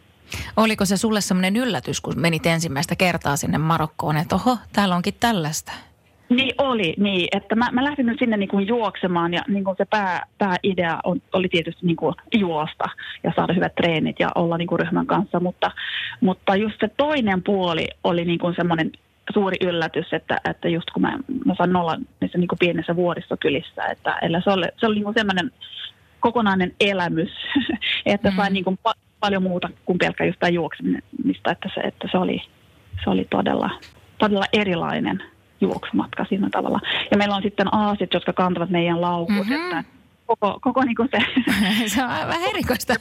Oliko 0.58 0.86
se 0.86 0.98
sulle 0.98 1.22
semmoinen 1.22 1.56
yllätys, 1.56 2.02
kun 2.02 2.14
menit 2.18 2.46
ensimmäistä 2.46 2.96
kertaa 2.96 3.38
sinne 3.38 3.58
Marokkoon, 3.58 4.18
että 4.18 4.36
oho, 4.36 4.58
täällä 4.74 4.96
onkin 4.96 5.14
tällaista? 5.20 5.72
Niin 6.36 6.56
oli, 6.58 6.94
niin. 6.98 7.28
Että 7.32 7.56
mä, 7.56 7.70
mä 7.72 7.84
lähdin 7.84 8.06
nyt 8.06 8.20
sinne 8.20 8.38
niin 8.38 8.50
kuin 8.50 8.68
juoksemaan 8.68 9.34
ja 9.34 9.42
niin 9.48 9.64
kuin 9.64 9.78
se 9.78 9.86
pää, 9.86 10.26
pääidea 10.38 11.00
on, 11.04 11.22
oli 11.34 11.48
tietysti 11.50 11.86
niin 11.86 11.96
kuin 11.96 12.16
juosta 12.38 12.84
ja 13.24 13.34
saada 13.36 13.54
hyvät 13.54 13.76
treenit 13.76 14.20
ja 14.20 14.30
olla 14.36 14.58
niin 14.58 14.68
kuin 14.68 14.80
ryhmän 14.80 15.08
kanssa, 15.08 15.40
mutta, 15.40 15.72
mutta 16.22 16.56
just 16.56 16.76
se 16.80 16.90
toinen 16.98 17.44
puoli 17.44 17.88
oli 18.04 18.26
niin 18.26 18.40
kuin 18.40 18.56
semmoinen 18.56 18.92
suuri 19.34 19.58
yllätys, 19.62 20.14
että, 20.14 20.42
että 20.50 20.70
just 20.70 20.92
kun 20.92 21.02
mä, 21.02 21.20
mä 21.46 21.56
sain 21.58 21.76
olla 21.76 21.98
niissä 22.22 22.38
niin 22.38 22.48
kuin 22.48 22.60
pienessä 22.60 22.96
vuoristokylissä, 22.96 23.86
että, 23.86 24.20
että 24.22 24.42
se 24.44 24.50
oli, 24.50 24.66
se 24.78 24.86
oli 24.88 24.96
niin 24.96 25.04
kuin 25.04 25.16
semmoinen 25.18 25.52
kokonainen 26.20 26.74
elämys, 26.80 27.32
että 28.06 28.30
mm. 28.30 28.36
sain 28.36 28.54
niin 28.54 28.64
kuin 28.64 28.80
pa- 28.90 29.00
paljon 29.20 29.44
muuta 29.44 29.70
kuin 29.86 29.98
pelkkä 29.98 30.26
just 30.26 30.40
tämä 30.40 30.50
juoksemista, 30.50 31.52
että 31.52 31.70
se, 31.74 31.82
että 31.82 32.08
se 32.12 32.18
oli, 32.18 32.42
se 33.04 33.10
oli 33.10 33.28
todella, 33.30 33.70
todella 34.18 34.46
erilainen 34.54 35.24
juoksumatka 35.64 36.26
siinä 36.30 36.50
tavalla. 36.52 36.80
Ja 37.12 37.18
meillä 37.18 37.36
on 37.36 37.42
sitten 37.42 37.76
aasit, 37.76 38.14
jotka 38.14 38.34
kantavat 38.34 38.70
meidän 38.70 39.02
laukut, 39.02 39.36
mm-hmm. 39.36 39.64
että 39.64 39.84
koko, 40.26 40.60
koko 40.62 40.84
niin 40.84 40.96
kuin 40.96 41.10
se... 41.12 41.20
se 41.96 42.04
on 42.04 42.10
vähän 42.10 42.50
erikoista. 42.50 42.94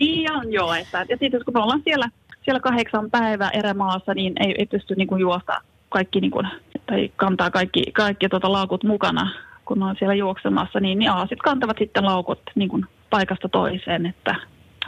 Niin 0.00 0.32
on 0.32 0.52
joo, 0.52 0.74
että, 0.74 1.06
ja 1.08 1.16
sitten 1.16 1.44
kun 1.44 1.54
me 1.54 1.60
ollaan 1.62 1.82
siellä, 1.84 2.08
siellä 2.42 2.60
kahdeksan 2.60 3.10
päivää 3.10 3.50
erämaassa, 3.50 4.14
niin 4.14 4.32
ei, 4.40 4.54
ei 4.58 4.66
pysty 4.66 4.94
niin 4.94 5.08
kuin 5.08 5.20
juosta 5.20 5.60
kaikki, 5.88 6.20
niin 6.20 6.30
kuin, 6.30 6.48
tai 6.86 7.10
kantaa 7.16 7.50
kaikki, 7.50 7.82
kaikki 7.92 8.28
tuota 8.28 8.52
laukut 8.52 8.84
mukana, 8.84 9.30
kun 9.64 9.82
on 9.82 9.96
siellä 9.98 10.14
juoksemassa, 10.14 10.80
niin, 10.80 10.98
niin 10.98 11.10
aasit 11.10 11.38
kantavat 11.38 11.78
sitten 11.78 12.04
laukut 12.04 12.40
niin 12.54 12.68
kuin 12.68 12.86
paikasta 13.10 13.48
toiseen, 13.48 14.06
että 14.06 14.34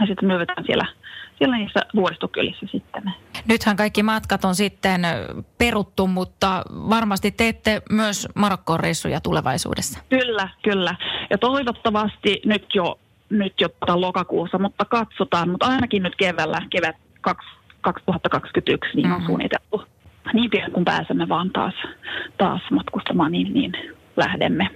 ja 0.01 0.07
sitten 0.07 0.27
myövetään 0.27 0.65
siellä, 0.67 0.87
siellä 1.41 1.57
niissä 1.57 1.81
vuoristokylissä 1.95 2.67
sitten. 2.71 3.03
Nythän 3.49 3.77
kaikki 3.77 4.03
matkat 4.03 4.45
on 4.45 4.55
sitten 4.55 5.03
peruttu, 5.59 6.07
mutta 6.07 6.63
varmasti 6.71 7.31
teette 7.31 7.83
myös 7.91 8.29
Marokkoon 8.35 8.81
reissuja 8.81 9.21
tulevaisuudessa. 9.21 10.01
Kyllä, 10.09 10.49
kyllä. 10.63 10.95
Ja 11.31 11.39
toivottavasti 11.39 12.43
nyt 12.45 12.75
jo, 12.75 12.99
nyt 13.31 13.61
jo 13.61 13.69
tota 13.69 14.01
lokakuussa, 14.01 14.59
mutta 14.59 14.85
katsotaan. 14.85 15.51
Mutta 15.51 15.67
ainakin 15.67 16.03
nyt 16.03 16.17
keväällä, 16.17 16.63
kevät 16.71 16.97
2021, 17.21 18.97
niin 18.97 19.07
on 19.07 19.13
mm-hmm. 19.13 19.27
suunniteltu. 19.27 19.83
Niin 20.33 20.51
pian 20.51 20.73
kun 20.73 20.85
pääsemme 20.85 21.29
vaan 21.29 21.51
taas, 21.51 21.75
taas 22.39 22.63
matkustamaan, 22.71 23.33
niin, 23.33 23.55
niin 23.55 23.73
lähdemme. 24.17 24.71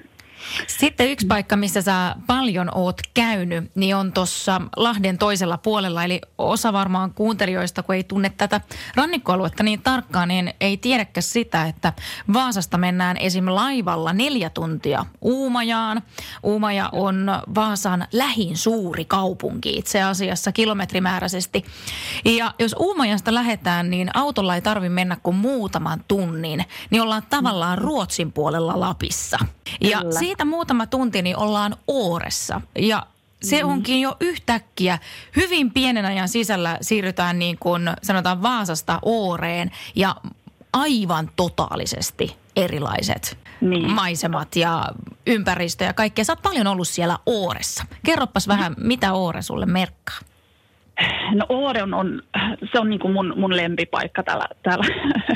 Sitten 0.67 1.11
yksi 1.11 1.27
paikka, 1.27 1.57
missä 1.57 1.83
sä 1.83 2.17
paljon 2.27 2.69
oot 2.75 3.01
käynyt, 3.15 3.71
niin 3.75 3.97
on 3.97 4.13
tuossa 4.13 4.61
Lahden 4.77 5.19
toisella 5.19 5.59
puolella. 5.59 6.05
Eli 6.05 6.21
osa 6.39 6.73
varmaan 6.73 7.15
kuuntelijoista, 7.15 7.83
kun 7.83 7.95
ei 7.95 8.05
tunne 8.05 8.33
tätä 8.37 8.61
rannikkoaluetta 8.95 9.63
niin 9.63 9.83
tarkkaan, 9.83 10.29
niin 10.29 10.55
ei 10.61 10.77
tiedäkään 10.77 11.23
sitä, 11.23 11.65
että 11.65 11.93
Vaasasta 12.33 12.79
mennään 12.79 13.17
esim. 13.17 13.45
laivalla 13.47 14.13
neljä 14.13 14.51
tuntia 14.51 15.07
Uumajaan. 15.21 16.03
Uumaja 16.43 16.89
on 16.93 17.31
Vaasan 17.55 18.07
lähin 18.13 18.57
suuri 18.57 19.05
kaupunki 19.05 19.77
itse 19.77 20.03
asiassa 20.03 20.53
kilometrimääräisesti. 20.53 21.65
Ja 22.25 22.55
jos 22.59 22.75
Uumajasta 22.79 23.35
lähdetään, 23.35 23.91
niin 23.91 24.11
autolla 24.15 24.55
ei 24.55 24.63
tarvi 24.63 24.89
mennä 24.89 25.17
kuin 25.23 25.37
muutaman 25.37 26.05
tunnin, 26.09 26.65
niin 26.91 27.03
ollaan 27.03 27.23
tavallaan 27.31 27.79
Ruotsin 27.79 28.33
puolella 28.33 28.81
Lapissa. 28.81 29.39
Ja 29.81 30.03
siitä 30.35 30.45
muutama 30.45 30.87
tunti, 30.87 31.23
niin 31.23 31.37
ollaan 31.37 31.77
Ooressa. 31.87 32.61
Ja 32.79 33.07
se 33.43 33.63
mm. 33.63 33.69
onkin 33.69 34.01
jo 34.01 34.17
yhtäkkiä 34.21 34.99
hyvin 35.37 35.73
pienen 35.73 36.05
ajan 36.05 36.29
sisällä 36.29 36.79
siirrytään 36.81 37.39
niin 37.39 37.57
kuin 37.61 37.83
sanotaan 38.03 38.43
Vaasasta 38.43 38.99
Ooreen 39.03 39.71
ja 39.97 40.15
aivan 40.73 41.31
totaalisesti 41.37 42.37
erilaiset 42.57 43.39
niin. 43.61 43.91
maisemat 43.91 44.57
ja 44.57 44.85
ympäristö 45.27 45.85
ja 45.85 45.93
kaikkea. 45.93 46.25
Sä 46.25 46.33
oot 46.33 46.43
paljon 46.43 46.67
ollut 46.67 46.89
siellä 46.89 47.19
Ooressa. 47.27 47.85
Kerroppas 48.07 48.49
vähän, 48.49 48.75
mitä 48.77 49.13
Oore 49.13 49.43
sulle 49.43 49.67
merkkaa? 49.67 50.19
No 51.35 51.47
Oore 51.49 51.83
on, 51.83 51.95
on 51.95 52.23
se 52.73 52.79
on 52.79 52.91
niin 52.91 53.01
kuin 53.01 53.13
mun, 53.13 53.35
mun 53.37 53.57
lempipaikka 53.57 54.23
täällä, 54.23 54.47
täällä 54.63 54.87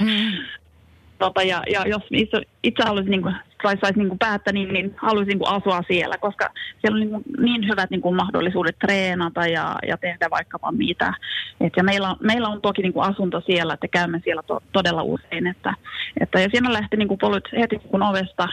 mm. 0.01 0.33
tota, 1.19 1.43
ja, 1.43 1.63
ja 1.73 1.89
jos 1.89 2.03
itse, 2.11 2.43
itse 2.63 2.83
haluaisin 2.85 3.11
niin 3.11 3.23
kuin, 3.23 3.35
saisi 3.63 3.81
sais, 3.81 3.97
niin 3.97 4.19
päättää, 4.19 4.53
niin, 4.53 4.73
niin 4.73 4.95
haluaisin 4.97 5.29
niin 5.29 5.39
kuin 5.39 5.49
asua 5.49 5.83
siellä, 5.89 6.19
koska 6.19 6.51
siellä 6.81 6.95
on 6.95 7.01
niin, 7.01 7.11
kuin, 7.11 7.23
niin 7.39 7.69
hyvät 7.69 7.91
niin 7.91 8.01
kuin 8.01 8.17
mahdollisuudet 8.17 8.79
treenata 8.79 9.47
ja, 9.47 9.77
ja 9.89 9.97
tehdä 9.97 10.31
vaikkapa 10.31 10.73
mitä. 10.73 11.15
Et 11.61 11.73
ja 11.77 11.85
meillä, 11.85 12.11
on, 12.11 12.17
meillä 12.21 12.49
on 12.49 12.61
toki 12.61 12.83
niin 12.83 12.93
kuin 12.93 13.11
asunto 13.11 13.41
siellä, 13.41 13.75
että 13.75 13.89
käymme 13.89 14.21
siellä 14.25 14.43
to, 14.43 14.63
todella 14.73 15.03
usein. 15.03 15.47
Että, 15.47 15.75
että 16.21 16.41
ja 16.41 16.49
siinä 16.53 16.73
lähti 16.73 16.97
niin 16.97 17.09
kuin 17.09 17.19
polut 17.19 17.49
heti 17.59 17.79
kun 17.79 18.03
ovesta 18.03 18.49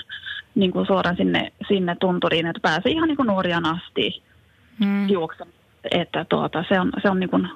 niin 0.55 0.71
kuin 0.71 0.85
suoraan 0.85 1.17
sinne, 1.17 1.51
sinne 1.67 1.95
tunturiin, 1.99 2.47
että 2.47 2.59
pääsee 2.61 2.91
ihan 2.91 3.07
niin 3.07 3.17
kuin 3.17 3.27
nuorian 3.27 3.65
asti 3.65 4.23
hmm. 4.83 5.09
juoksemaan. 5.09 5.55
Että 5.91 6.25
tuota, 6.29 6.65
se 6.69 6.79
on, 6.79 6.91
se 7.01 7.09
on 7.09 7.19
niin 7.19 7.29
kuin 7.29 7.49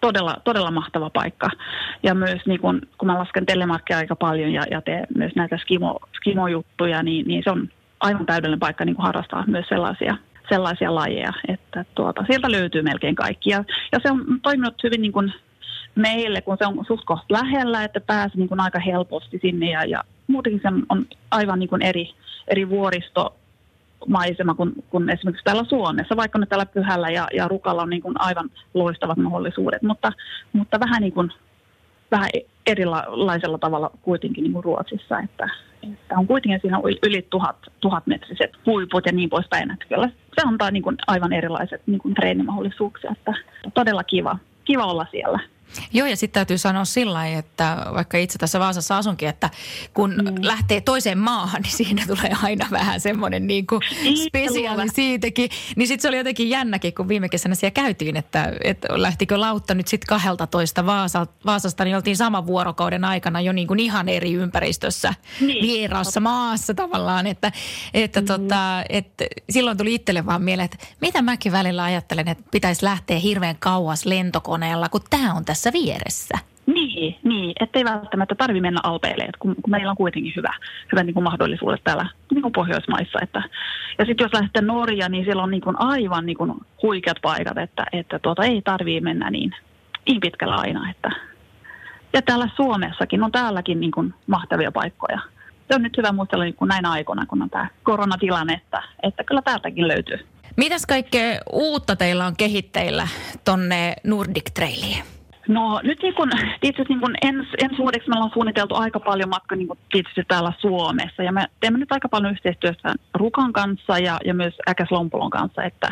todella, 0.00 0.36
todella 0.44 0.70
mahtava 0.70 1.10
paikka. 1.10 1.50
Ja 2.02 2.14
myös 2.14 2.46
niin 2.46 2.60
kun, 2.60 2.82
kun 2.98 3.06
mä 3.06 3.18
lasken 3.18 3.46
telemarkkia 3.46 3.96
aika 3.96 4.16
paljon 4.16 4.52
ja, 4.52 4.62
ja 4.70 4.82
teen 4.82 5.06
myös 5.16 5.32
näitä 5.36 5.58
skimo, 5.58 5.98
skimo-juttuja, 6.16 7.02
niin, 7.02 7.26
niin 7.26 7.42
se 7.44 7.50
on 7.50 7.68
aivan 8.00 8.26
täydellinen 8.26 8.60
paikka 8.60 8.84
niin 8.84 8.96
harrastaa 8.98 9.44
myös 9.46 9.66
sellaisia, 9.68 10.16
sellaisia 10.48 10.94
lajeja, 10.94 11.32
että 11.48 11.84
tuota, 11.94 12.24
sieltä 12.26 12.50
löytyy 12.50 12.82
melkein 12.82 13.14
kaikki. 13.14 13.50
Ja, 13.50 13.64
ja 13.92 13.98
se 14.02 14.10
on 14.10 14.24
toiminut 14.42 14.82
hyvin 14.82 15.02
niin 15.02 15.12
kuin 15.12 15.32
meille, 15.94 16.40
kun 16.40 16.56
se 16.58 16.66
on 16.66 16.84
suht 16.86 17.04
lähellä, 17.28 17.84
että 17.84 18.00
pääsee 18.00 18.36
niin 18.36 18.48
kuin 18.48 18.60
aika 18.60 18.78
helposti 18.78 19.38
sinne 19.42 19.70
ja, 19.70 19.84
ja 19.84 20.04
muutenkin 20.26 20.60
se 20.62 20.68
on 20.88 21.06
aivan 21.30 21.58
niin 21.58 21.68
kuin 21.68 21.82
eri, 21.82 22.10
eri 22.48 22.68
vuoristo 22.68 23.36
maisema 24.06 24.54
kuin, 24.54 24.72
kuin 24.90 25.10
esimerkiksi 25.10 25.44
täällä 25.44 25.64
Suomessa, 25.64 26.16
vaikka 26.16 26.38
ne 26.38 26.46
täällä 26.46 26.66
Pyhällä 26.66 27.10
ja, 27.10 27.28
ja 27.34 27.48
Rukalla 27.48 27.82
on 27.82 27.90
niin 27.90 28.02
kuin 28.02 28.14
aivan 28.18 28.50
loistavat 28.74 29.18
mahdollisuudet, 29.18 29.82
mutta, 29.82 30.12
mutta 30.52 30.80
vähän, 30.80 31.02
niin 31.02 31.12
kuin, 31.12 31.32
vähän 32.10 32.30
erilaisella 32.66 33.58
tavalla 33.58 33.90
kuitenkin 34.02 34.44
niin 34.44 34.52
kuin 34.52 34.64
Ruotsissa, 34.64 35.18
että, 35.18 35.48
että 35.92 36.14
on 36.18 36.26
kuitenkin 36.26 36.60
siinä 36.60 36.80
yli 37.06 37.26
tuhat, 37.30 37.56
tuhatmetriset 37.80 38.50
huiput 38.66 39.06
ja 39.06 39.12
niin 39.12 39.30
poispäin, 39.30 39.70
että 39.70 39.86
kyllä 39.88 40.08
se 40.08 40.42
antaa 40.46 40.70
niin 40.70 40.82
kuin 40.82 40.96
aivan 41.06 41.32
erilaiset 41.32 41.82
niin 41.86 41.98
kuin 41.98 42.14
treenimahdollisuuksia, 42.14 43.12
että 43.12 43.34
todella 43.74 44.04
kiva, 44.04 44.38
kiva 44.64 44.84
olla 44.84 45.06
siellä. 45.10 45.40
Joo, 45.92 46.06
ja 46.06 46.16
sitten 46.16 46.34
täytyy 46.34 46.58
sanoa 46.58 46.84
sillä 46.84 47.26
että 47.26 47.86
vaikka 47.94 48.18
itse 48.18 48.38
tässä 48.38 48.60
Vaasassa 48.60 48.96
asunkin, 48.96 49.28
että 49.28 49.50
kun 49.94 50.14
mm. 50.14 50.34
lähtee 50.42 50.80
toiseen 50.80 51.18
maahan, 51.18 51.62
niin 51.62 51.72
siinä 51.72 52.04
tulee 52.06 52.32
aina 52.42 52.66
vähän 52.70 53.00
semmoinen 53.00 53.46
niin 53.46 53.66
kuin 53.66 53.80
spesiaali 54.26 54.88
siitäkin. 54.88 55.50
Niin 55.76 55.88
sitten 55.88 56.02
se 56.02 56.08
oli 56.08 56.16
jotenkin 56.16 56.50
jännäkin, 56.50 56.94
kun 56.94 57.08
viime 57.08 57.28
kesänä 57.28 57.54
siellä 57.54 57.74
käytiin, 57.74 58.16
että, 58.16 58.52
että 58.64 58.88
lähtikö 58.90 59.40
lautta 59.40 59.74
nyt 59.74 59.88
sitten 59.88 60.06
12 60.08 60.86
Vaasa, 60.86 61.26
Vaasasta, 61.46 61.84
niin 61.84 61.96
oltiin 61.96 62.16
saman 62.16 62.46
vuorokauden 62.46 63.04
aikana 63.04 63.40
jo 63.40 63.52
niin 63.52 63.68
kuin 63.68 63.80
ihan 63.80 64.08
eri 64.08 64.32
ympäristössä, 64.32 65.14
niin. 65.40 65.62
vieraassa 65.62 66.20
maassa 66.20 66.74
tavallaan. 66.74 67.26
Että, 67.26 67.52
että 67.94 68.20
mm. 68.20 68.26
tota, 68.26 68.84
että 68.88 69.24
silloin 69.50 69.78
tuli 69.78 69.94
itselle 69.94 70.26
vaan 70.26 70.42
mieleen, 70.42 70.64
että 70.64 70.86
mitä 71.00 71.22
mäkin 71.22 71.52
välillä 71.52 71.82
ajattelen, 71.84 72.28
että 72.28 72.44
pitäisi 72.50 72.84
lähteä 72.84 73.18
hirveän 73.18 73.56
kauas 73.58 74.06
lentokoneella, 74.06 74.88
kun 74.88 75.00
tämä 75.10 75.34
on 75.34 75.44
tässä 75.44 75.55
tässä 75.56 75.72
vieressä. 75.72 76.38
Niin, 76.66 77.16
niin 77.22 77.52
ettei 77.60 77.84
välttämättä 77.84 78.34
tarvi 78.34 78.60
mennä 78.60 78.80
alpeille, 78.82 79.28
kun, 79.38 79.54
kun 79.62 79.70
meillä 79.70 79.90
on 79.90 79.96
kuitenkin 79.96 80.32
hyvä, 80.36 80.54
hyvä 80.92 81.02
niin 81.02 81.14
kuin 81.14 81.24
mahdollisuudet 81.24 81.80
täällä 81.84 82.08
niin 82.30 82.42
kuin 82.42 82.52
Pohjoismaissa. 82.52 83.18
Että, 83.22 83.42
ja 83.98 84.04
sitten 84.04 84.24
jos 84.24 84.32
lähtee 84.32 84.62
Norja, 84.62 85.08
niin 85.08 85.24
siellä 85.24 85.42
on 85.42 85.50
niin 85.50 85.60
kuin 85.60 85.76
aivan 85.78 86.26
niin 86.26 86.36
kuin 86.36 86.52
huikeat 86.82 87.16
paikat, 87.22 87.58
että, 87.58 87.86
että 87.92 88.18
tuota, 88.18 88.44
ei 88.44 88.62
tarvii 88.62 89.00
mennä 89.00 89.30
niin, 89.30 89.54
niin 90.06 90.20
pitkällä 90.20 90.54
aina. 90.54 90.90
Että. 90.90 91.10
Ja 92.12 92.22
täällä 92.22 92.48
Suomessakin 92.56 93.22
on 93.22 93.32
täälläkin 93.32 93.80
niin 93.80 93.92
kuin 93.92 94.14
mahtavia 94.26 94.72
paikkoja. 94.72 95.20
Se 95.68 95.74
on 95.74 95.82
nyt 95.82 95.96
hyvä 95.96 96.12
muistella 96.12 96.44
niin 96.44 96.54
kuin 96.54 96.68
näinä 96.68 96.90
aikoina, 96.90 97.26
kun 97.26 97.42
on 97.42 97.50
tämä 97.50 97.68
koronatilanne, 97.82 98.52
että, 98.52 98.82
että 99.02 99.24
kyllä 99.24 99.42
täältäkin 99.42 99.88
löytyy. 99.88 100.18
Mitäs 100.56 100.86
kaikkea 100.86 101.40
uutta 101.52 101.96
teillä 101.96 102.26
on 102.26 102.36
kehitteillä 102.36 103.08
tonne 103.44 103.96
Nordic 104.04 104.54
Trailiin? 104.54 105.15
No 105.48 105.80
nyt 105.82 106.02
niin 106.02 106.14
kun, 106.14 106.30
itse 106.62 106.84
niin 106.88 107.00
kun 107.00 107.14
ens, 107.22 107.46
ensi 107.62 107.78
vuodeksi 107.78 108.08
meillä 108.08 108.24
on 108.24 108.30
suunniteltu 108.34 108.74
aika 108.74 109.00
paljon 109.00 109.28
matka 109.28 109.56
niin 109.56 109.68
kun 109.68 109.78
tietysti 109.92 110.24
täällä 110.28 110.52
Suomessa. 110.58 111.22
Ja 111.22 111.32
me 111.32 111.46
teemme 111.60 111.78
nyt 111.78 111.92
aika 111.92 112.08
paljon 112.08 112.32
yhteistyötä 112.32 112.94
Rukan 113.14 113.52
kanssa 113.52 113.98
ja, 113.98 114.18
ja 114.24 114.34
myös 114.34 114.54
Äkäs 114.68 114.90
Lompolon 114.90 115.30
kanssa, 115.30 115.62
että, 115.62 115.88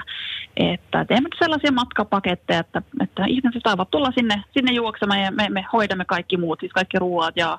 että 0.56 1.04
teemme 1.04 1.26
nyt 1.26 1.38
sellaisia 1.38 1.72
matkapaketteja, 1.72 2.60
että, 2.60 2.82
että 3.02 3.24
ihmiset 3.26 3.62
saavat 3.64 3.90
tulla 3.90 4.12
sinne, 4.18 4.42
sinne 4.52 4.72
juoksemaan 4.72 5.20
ja 5.20 5.30
me, 5.30 5.48
me 5.48 5.64
hoidamme 5.72 6.04
kaikki 6.04 6.36
muut, 6.36 6.60
siis 6.60 6.72
kaikki 6.72 6.98
ruoat 6.98 7.36
ja 7.36 7.58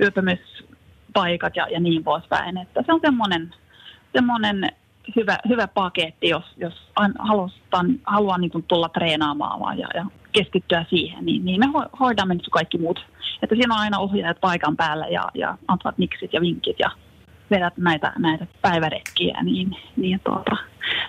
yöpymispaikat 0.00 1.56
ja, 1.56 1.66
ja 1.70 1.80
niin 1.80 2.04
poispäin. 2.04 2.58
Että 2.58 2.82
se 2.86 2.92
on 2.92 3.00
semmoinen, 3.00 3.54
semmoinen 4.12 4.68
hyvä, 5.16 5.38
hyvä 5.48 5.68
paketti, 5.68 6.28
jos, 6.28 6.44
jos 6.56 6.74
halutaan, 7.18 8.00
haluaa 8.06 8.38
niin 8.38 8.64
tulla 8.68 8.88
treenaamaan 8.88 9.78
ja, 9.78 9.88
ja 9.94 10.06
keskittyä 10.32 10.84
siihen, 10.90 11.26
niin, 11.26 11.44
niin 11.44 11.60
me 11.60 11.66
hoidamme 12.00 12.34
nyt 12.34 12.48
kaikki 12.50 12.78
muut. 12.78 13.06
Että 13.42 13.54
siinä 13.54 13.74
on 13.74 13.80
aina 13.80 13.98
ohjaajat 13.98 14.40
paikan 14.40 14.76
päällä 14.76 15.06
ja, 15.06 15.22
ja 15.34 15.58
antavat 15.68 15.98
miksit 15.98 16.32
ja 16.32 16.40
vinkit 16.40 16.76
ja 16.78 16.90
vedät 17.50 17.76
näitä, 17.76 18.12
näitä 18.18 18.46
päiväretkiä, 18.62 19.42
niin, 19.42 19.76
niin 19.96 20.20
tuota, 20.24 20.56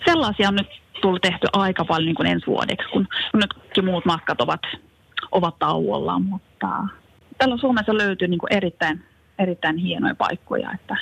sellaisia 0.05 0.47
on 0.47 0.55
nyt 0.55 0.67
tullut 1.01 1.21
tehty 1.21 1.47
aika 1.53 1.85
paljon 1.85 2.05
niin 2.05 2.15
kuin 2.15 2.27
ensi 2.27 2.47
vuodeksi, 2.47 2.89
kun, 2.89 3.07
nyt 3.33 3.53
kaikki 3.53 3.81
muut 3.81 4.05
matkat 4.05 4.41
ovat, 4.41 4.61
ovat 5.31 5.59
tauolla, 5.59 6.19
mutta 6.19 6.87
tällä 7.37 7.57
Suomessa 7.57 7.97
löytyy 7.97 8.27
niin 8.27 8.39
kuin 8.39 8.53
erittäin, 8.53 9.03
erittäin 9.39 9.77
hienoja 9.77 10.15
paikkoja, 10.15 10.71
että 10.73 10.95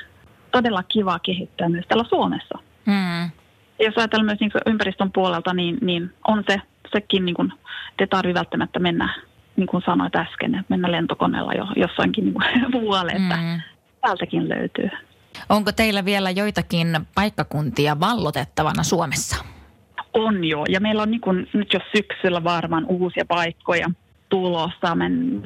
todella 0.51 0.83
kiva 0.83 1.19
kehittää 1.19 1.69
myös 1.69 1.85
täällä 1.87 2.05
Suomessa. 2.09 2.59
Mm. 2.85 3.31
Jos 3.79 3.97
ajatellaan 3.97 4.25
myös 4.25 4.39
niin 4.39 4.51
ympäristön 4.65 5.11
puolelta, 5.11 5.53
niin, 5.53 5.77
niin 5.81 6.13
on 6.27 6.43
se, 6.49 6.61
sekin, 6.91 7.25
niin 7.25 7.35
kuin, 7.35 7.53
te 7.97 8.07
tarvitse 8.07 8.39
välttämättä 8.39 8.79
mennä, 8.79 9.15
niin 9.55 9.67
kuin 9.67 9.83
sanoit 9.85 10.15
äsken, 10.15 10.55
että 10.55 10.65
mennä 10.69 10.91
lentokoneella 10.91 11.53
jo 11.53 11.67
jossainkin 11.75 12.23
niin 12.23 12.71
muualle, 12.81 13.11
että 13.11 13.37
mm. 13.37 13.61
täältäkin 14.01 14.49
löytyy. 14.49 14.89
Onko 15.49 15.71
teillä 15.71 16.05
vielä 16.05 16.29
joitakin 16.29 16.87
paikkakuntia 17.15 17.99
vallotettavana 17.99 18.83
Suomessa? 18.83 19.45
On 20.13 20.43
jo, 20.43 20.63
ja 20.69 20.79
meillä 20.79 21.01
on 21.01 21.11
niin 21.11 21.21
kuin, 21.21 21.49
nyt 21.53 21.73
jo 21.73 21.79
syksyllä 21.95 22.43
varmaan 22.43 22.85
uusia 22.85 23.25
paikkoja 23.27 23.89
tulossa. 24.35 24.95
Mä 24.95 25.05
en 25.05 25.43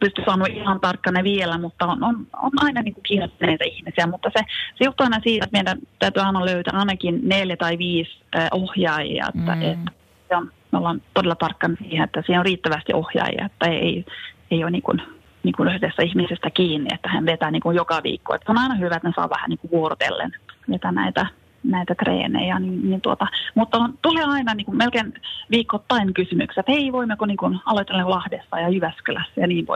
pysty 0.00 0.22
sanoa 0.26 0.46
ihan 0.50 0.80
tarkkana 0.80 1.24
vielä, 1.24 1.58
mutta 1.58 1.86
on, 1.86 2.04
on, 2.04 2.26
on 2.42 2.50
aina 2.56 2.82
niin 2.82 2.94
kuin 2.94 3.02
kiinnostuneita 3.02 3.64
ihmisiä. 3.64 4.06
Mutta 4.06 4.30
se, 4.36 4.44
se 4.78 4.84
johtuu 4.84 5.04
aina 5.04 5.20
siitä, 5.22 5.44
että 5.44 5.56
meidän 5.58 5.78
täytyy 5.98 6.22
aina 6.22 6.44
löytää 6.44 6.78
ainakin 6.78 7.20
neljä 7.22 7.56
tai 7.56 7.78
viisi 7.78 8.10
ohjaajia. 8.52 9.26
Että, 9.34 9.54
mm. 9.54 9.62
että 9.62 9.92
se 10.28 10.36
on, 10.36 10.50
me 10.72 10.78
ollaan 10.78 11.02
todella 11.14 11.34
tarkkana 11.34 11.76
siihen, 11.78 12.04
että 12.04 12.22
siinä 12.26 12.40
on 12.40 12.44
riittävästi 12.46 12.92
ohjaajia, 12.92 13.46
että 13.46 13.66
ei, 13.66 14.04
ei 14.50 14.64
ole 14.64 14.70
niin 14.70 14.82
kuin, 14.82 15.02
niin 15.42 15.54
kuin 15.56 15.68
yhdessä 15.68 16.02
ihmisestä 16.02 16.50
kiinni, 16.50 16.94
että 16.94 17.08
hän 17.08 17.26
vetää 17.26 17.50
niin 17.50 17.62
kuin 17.62 17.76
joka 17.76 18.00
viikko. 18.02 18.34
Että 18.34 18.52
on 18.52 18.58
aina 18.58 18.74
hyvä, 18.74 18.96
että 18.96 19.08
ne 19.08 19.14
saa 19.16 19.30
vähän 19.30 19.50
niin 19.50 19.58
kuin 19.58 19.70
vuorotellen 19.70 20.32
vetää 20.70 20.92
näitä 20.92 21.26
näitä 21.64 21.94
treenejä. 21.94 22.58
Niin, 22.58 22.90
niin 22.90 23.00
tuota, 23.00 23.26
mutta 23.54 23.78
on, 23.78 23.98
tulee 24.02 24.24
aina 24.24 24.54
niin 24.54 24.64
kuin 24.64 24.76
melkein 24.76 25.14
viikoittain 25.50 26.14
kysymyksiä, 26.14 26.60
että 26.60 26.72
hei, 26.72 26.92
voimmeko 26.92 27.26
niin 27.26 27.36
kuin 27.36 27.58
aloitella 27.66 28.10
Lahdessa 28.10 28.60
ja 28.60 28.68
Jyväskylässä 28.68 29.40
ja 29.40 29.46
niin 29.46 29.66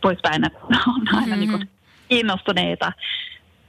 poispäin. 0.00 0.46
Että 0.46 0.58
on 0.86 1.08
aina 1.08 1.20
mm-hmm. 1.20 1.40
niin 1.40 1.50
kuin 1.50 1.68
kiinnostuneita 2.08 2.92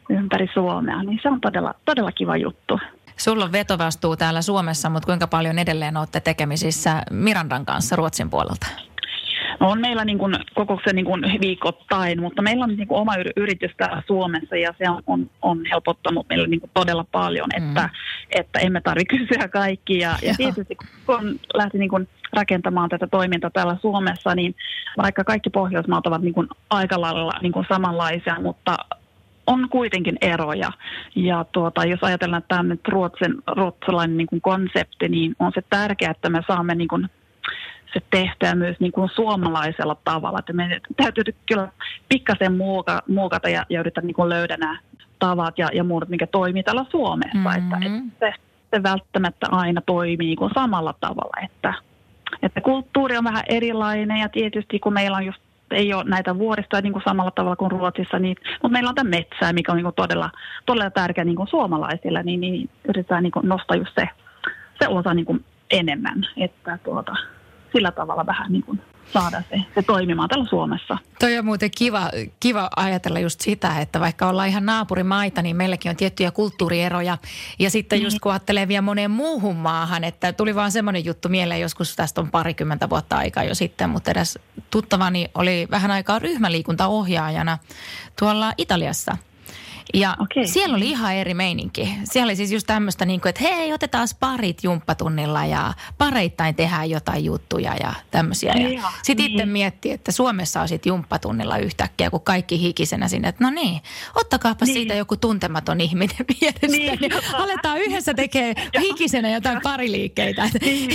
ympäri 0.10 0.48
Suomea, 0.53 1.03
niin 1.03 1.20
se 1.22 1.29
on 1.29 1.41
todella, 1.41 1.74
todella 1.86 2.12
kiva 2.12 2.38
juttu. 2.38 2.79
Sulla 3.17 3.46
on 3.46 3.51
vetovastuu 3.51 4.15
täällä 4.15 4.41
Suomessa, 4.41 4.89
mutta 4.89 5.05
kuinka 5.05 5.27
paljon 5.27 5.60
edelleen 5.60 5.98
olette 5.98 6.20
tekemisissä 6.20 7.03
Mirandan 7.12 7.65
kanssa 7.65 7.96
Ruotsin 7.96 8.29
puolelta? 8.29 8.67
No 9.60 9.69
on 9.69 9.81
meillä 9.81 10.05
niin 10.05 10.17
kuin 10.17 10.36
kokouksen 10.55 10.95
niin 10.95 11.05
kuin 11.05 11.22
viikoittain, 11.41 12.22
mutta 12.22 12.41
meillä 12.41 12.63
on 12.63 12.75
niin 12.75 12.88
kuin 12.88 13.01
oma 13.01 13.13
yritys 13.36 13.72
täällä 13.77 14.03
Suomessa 14.07 14.55
ja 14.55 14.74
se 14.77 14.83
on, 15.07 15.29
on, 15.41 15.62
helpottanut 15.72 16.25
meille 16.29 16.48
niin 16.48 16.60
kuin 16.60 16.72
todella 16.74 17.05
paljon, 17.12 17.50
mm. 17.60 17.67
että, 17.67 17.89
että 18.31 18.60
emme 18.60 18.81
tarvitse 18.81 19.17
kysyä 19.17 19.48
kaikki. 19.48 19.98
Ja, 19.98 20.15
ja 20.22 20.33
tietysti 20.38 20.77
kun 21.05 21.39
lähti 21.53 21.77
niin 21.77 21.89
kuin 21.89 22.07
rakentamaan 22.33 22.89
tätä 22.89 23.07
toimintaa 23.07 23.50
täällä 23.50 23.77
Suomessa, 23.81 24.36
niin 24.36 24.55
vaikka 24.98 25.24
kaikki 25.24 25.50
Pohjoismaat 25.50 26.07
ovat 26.07 26.22
niin 26.22 26.33
kuin 26.33 26.48
aika 26.69 27.01
lailla 27.01 27.33
niin 27.41 27.51
kuin 27.51 27.65
samanlaisia, 27.69 28.41
mutta 28.41 28.77
on 29.48 29.69
kuitenkin 29.69 30.17
eroja. 30.22 30.72
Ja 31.15 31.45
tuota, 31.51 31.86
jos 31.86 32.03
ajatellaan, 32.03 32.43
tämä 32.48 32.63
nyt 32.63 32.88
ruotsin, 32.88 33.36
ruotsalainen 33.48 34.17
niin 34.17 34.27
kuin 34.27 34.41
konsepti, 34.41 35.10
niin 35.10 35.36
on 35.39 35.51
se 35.55 35.62
tärkeää, 35.69 36.12
että 36.12 36.29
me 36.29 36.41
saamme 36.48 36.75
niin 36.75 36.88
kuin 36.88 37.10
se 37.93 38.01
tehtyä 38.09 38.55
myös 38.55 38.79
niin 38.79 38.91
kuin 38.91 39.09
suomalaisella 39.15 39.97
tavalla. 40.03 40.39
Että 40.39 40.53
me 40.53 40.81
täytyy 40.97 41.23
kyllä 41.45 41.67
pikkasen 42.09 42.57
muuka, 42.57 43.01
muokata 43.07 43.50
ja, 43.50 43.65
ja 43.69 43.79
yrittää 43.79 44.03
niin 44.03 44.15
kuin 44.15 44.29
löydä 44.29 44.57
nämä 44.57 44.79
tavat 45.19 45.59
ja, 45.59 45.69
ja 45.73 45.83
muut, 45.83 46.09
mikä 46.09 46.27
toimii 46.27 46.63
täällä 46.63 46.85
Suomessa. 46.89 47.38
Mm-hmm. 47.38 47.73
Että, 47.73 47.77
että 47.85 48.19
se, 48.19 48.33
se 48.75 48.83
välttämättä 48.83 49.47
aina 49.51 49.81
toimii 49.85 50.27
niin 50.27 50.38
kuin 50.38 50.51
samalla 50.55 50.93
tavalla. 51.00 51.41
Että, 51.43 51.73
että 52.43 52.62
kulttuuri 52.62 53.17
on 53.17 53.23
vähän 53.23 53.43
erilainen 53.50 54.17
ja 54.17 54.29
tietysti 54.29 54.79
kun 54.79 54.93
meillä 54.93 55.17
on 55.17 55.25
just 55.25 55.39
ei 55.71 55.93
ole 55.93 56.03
näitä 56.03 56.38
vuoristoja 56.38 56.81
niin 56.81 56.93
kuin 56.93 57.03
samalla 57.05 57.31
tavalla 57.31 57.55
kuin 57.55 57.71
Ruotsissa, 57.71 58.19
niin, 58.19 58.38
mutta 58.51 58.69
meillä 58.73 58.89
on 58.89 58.95
tämä 58.95 59.09
metsää, 59.09 59.53
mikä 59.53 59.71
on 59.71 59.75
niin 59.75 59.83
kuin 59.83 59.95
todella, 59.95 60.29
todella 60.65 60.89
tärkeä 60.89 61.23
niin 61.23 61.35
kuin 61.35 61.47
suomalaisille, 61.47 62.24
niin, 62.24 62.41
niin 62.41 62.70
yritetään 62.89 63.24
niin 63.24 63.31
kuin 63.31 63.48
nostaa 63.48 63.77
just 63.77 63.96
se, 63.96 64.09
se 64.81 64.87
osa 64.87 65.13
niin 65.13 65.25
kuin 65.25 65.46
enemmän, 65.72 66.27
että 66.37 66.79
tuota, 66.83 67.15
sillä 67.74 67.92
tavalla 67.92 68.25
vähän 68.25 68.51
niin 68.51 68.64
kuin 68.64 68.81
saada 69.14 69.44
se, 69.50 69.62
se 69.75 69.81
toimimaan 69.81 70.29
täällä 70.29 70.50
Suomessa. 70.50 70.98
Toi 71.20 71.38
on 71.38 71.46
muuten 71.46 71.72
kiva, 71.77 72.09
kiva 72.40 72.70
ajatella 72.75 73.20
just 73.20 73.42
sitä, 73.42 73.79
että 73.79 74.00
vaikka 74.00 74.29
ollaan 74.29 74.50
ihan 74.50 74.66
naapurimaita, 74.66 75.42
niin 75.42 75.55
meilläkin 75.55 75.90
on 75.90 75.96
tiettyjä 75.96 76.31
kulttuurieroja. 76.31 77.18
Ja 77.59 77.70
sitten 77.70 78.01
just 78.01 78.20
kun 78.20 78.31
ajattelee 78.31 78.68
vielä 78.68 78.81
moneen 78.81 79.12
muuhun 79.12 79.55
maahan, 79.55 80.03
että 80.03 80.33
tuli 80.33 80.55
vaan 80.55 80.72
semmoinen 80.72 81.05
juttu 81.05 81.29
mieleen 81.29 81.62
joskus, 81.62 81.96
tästä 81.96 82.22
on 82.22 82.31
parikymmentä 82.31 82.90
vuotta 82.90 83.18
aikaa 83.18 83.44
jo 83.44 83.55
sitten, 83.55 83.90
mutta 83.90 84.12
edes 84.12 84.40
tuttavani 84.70 85.27
oli 85.36 85.68
vähän 85.72 85.92
aikaa 85.92 86.20
ryhmäliikuntaohjaajana 86.20 87.57
tuolla 88.20 88.53
Italiassa– 88.57 89.18
ja 89.93 90.15
okay. 90.19 90.48
siellä 90.48 90.75
oli 90.75 90.89
ihan 90.89 91.15
eri 91.15 91.33
meininki. 91.33 91.89
Siellä 92.03 92.29
oli 92.29 92.35
siis 92.35 92.51
just 92.51 92.67
tämmöistä, 92.67 93.05
niin 93.05 93.22
kuin, 93.22 93.29
että 93.29 93.41
hei, 93.41 93.74
otetaan 93.74 94.07
parit 94.19 94.63
jumppatunnilla 94.63 95.46
ja 95.46 95.74
pareittain 95.98 96.55
tehdään 96.55 96.89
jotain 96.89 97.25
juttuja 97.25 97.75
ja 97.75 97.93
tämmöisiä. 98.11 98.53
Ja 98.53 98.89
sitten 99.03 99.25
niin. 99.25 99.31
itse 99.31 99.46
mietti, 99.46 99.91
että 99.91 100.11
Suomessa 100.11 100.61
on 100.61 100.67
sitten 100.67 100.89
jumppatunnilla 100.89 101.57
yhtäkkiä, 101.57 102.09
kun 102.09 102.22
kaikki 102.22 102.61
hikisenä 102.61 103.07
sinne, 103.07 103.27
että 103.27 103.43
no 103.43 103.50
niin, 103.50 103.81
ottakaapa 104.15 104.65
niin. 104.65 104.74
siitä 104.74 104.93
joku 104.93 105.17
tuntematon 105.17 105.81
ihminen 105.81 106.15
vierestä. 106.41 106.67
Niin, 106.67 106.98
niin 107.01 107.11
aletaan 107.33 107.77
yhdessä 107.77 108.13
tekee 108.13 108.53
hikisenä 108.81 109.29
jotain 109.29 109.59
pariliikkeitä. 109.63 110.50
Niin, 110.61 110.89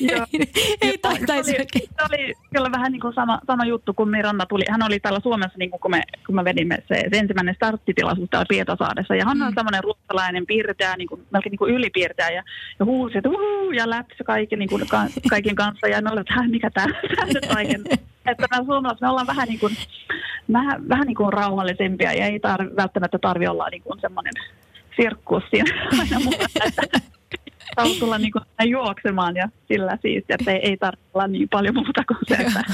Ei 0.80 0.98
taitaisi 0.98 1.50
oli, 1.50 1.66
se 1.80 2.04
oli 2.08 2.34
kyllä 2.54 2.72
vähän 2.72 2.92
niin 2.92 3.00
kuin 3.00 3.14
sama, 3.14 3.40
sama 3.46 3.64
juttu, 3.64 3.94
kun 3.94 4.10
Miranda 4.10 4.46
tuli. 4.46 4.64
Hän 4.70 4.82
oli 4.82 5.00
täällä 5.00 5.20
Suomessa, 5.20 5.58
niin 5.58 5.70
kuin 5.70 5.80
kun, 5.80 5.90
me, 5.90 6.02
kun 6.26 6.34
me 6.34 6.44
vedimme 6.44 6.78
se, 6.88 7.02
se 7.10 7.18
ensimmäinen 7.18 7.54
starttitilaisuus 7.54 8.30
täällä 8.32 8.46
Pietasaaressa. 8.48 9.14
Ja 9.14 9.24
hän 9.24 9.42
on 9.42 9.48
mm. 9.48 9.54
semmoinen 9.54 9.84
ruotsalainen 9.84 10.46
piirteä, 10.46 10.96
niin 10.96 11.08
kuin, 11.08 11.26
melkein 11.30 11.50
niin 11.50 11.58
kuin 11.58 11.74
ylipiirteä 11.74 12.30
ja, 12.30 12.42
ja 12.78 12.84
huusi, 12.84 13.18
että 13.18 13.28
uhuu, 13.28 13.70
ja 13.70 13.90
läpsy 13.90 14.24
kaikki, 14.24 14.56
niin 14.56 14.68
kuin, 14.68 14.88
ka, 14.88 15.02
kaikin 15.30 15.56
kanssa. 15.56 15.86
Ja 15.86 16.02
me 16.02 16.10
ollaan, 16.10 16.26
että 16.28 16.48
mikä 16.48 16.70
tämä 16.70 16.86
nyt 17.34 17.46
kaiken. 17.54 17.84
Että 18.26 18.46
me 18.50 18.64
suomalaiset, 18.66 19.00
me 19.00 19.08
ollaan 19.08 19.26
vähän 19.26 19.48
niin 19.48 19.60
kuin, 19.60 19.76
vähän, 20.52 20.88
vähän 20.88 21.06
niin 21.06 21.14
kuin 21.14 21.32
rauhallisempia 21.32 22.12
ja 22.12 22.26
ei 22.26 22.38
tar- 22.38 22.76
välttämättä 22.76 23.18
tarvi 23.18 23.46
olla 23.46 23.68
niin 23.70 23.82
kuin 23.82 24.00
semmoinen 24.00 24.32
sirkkus 24.96 25.42
siinä 25.50 25.74
aina 26.00 26.16
että 26.66 26.98
saa 27.76 27.86
tulla 28.00 28.18
niin 28.18 28.32
kuin 28.32 28.70
juoksemaan 28.70 29.36
ja 29.36 29.48
sillä 29.68 29.98
siis, 30.02 30.24
että 30.28 30.50
ei, 30.50 30.56
ei 30.56 30.76
tarvitse 30.76 31.10
olla 31.14 31.26
niin 31.26 31.48
paljon 31.48 31.74
muuta 31.74 32.04
kuin 32.04 32.18
se, 32.28 32.34
että, 32.34 32.64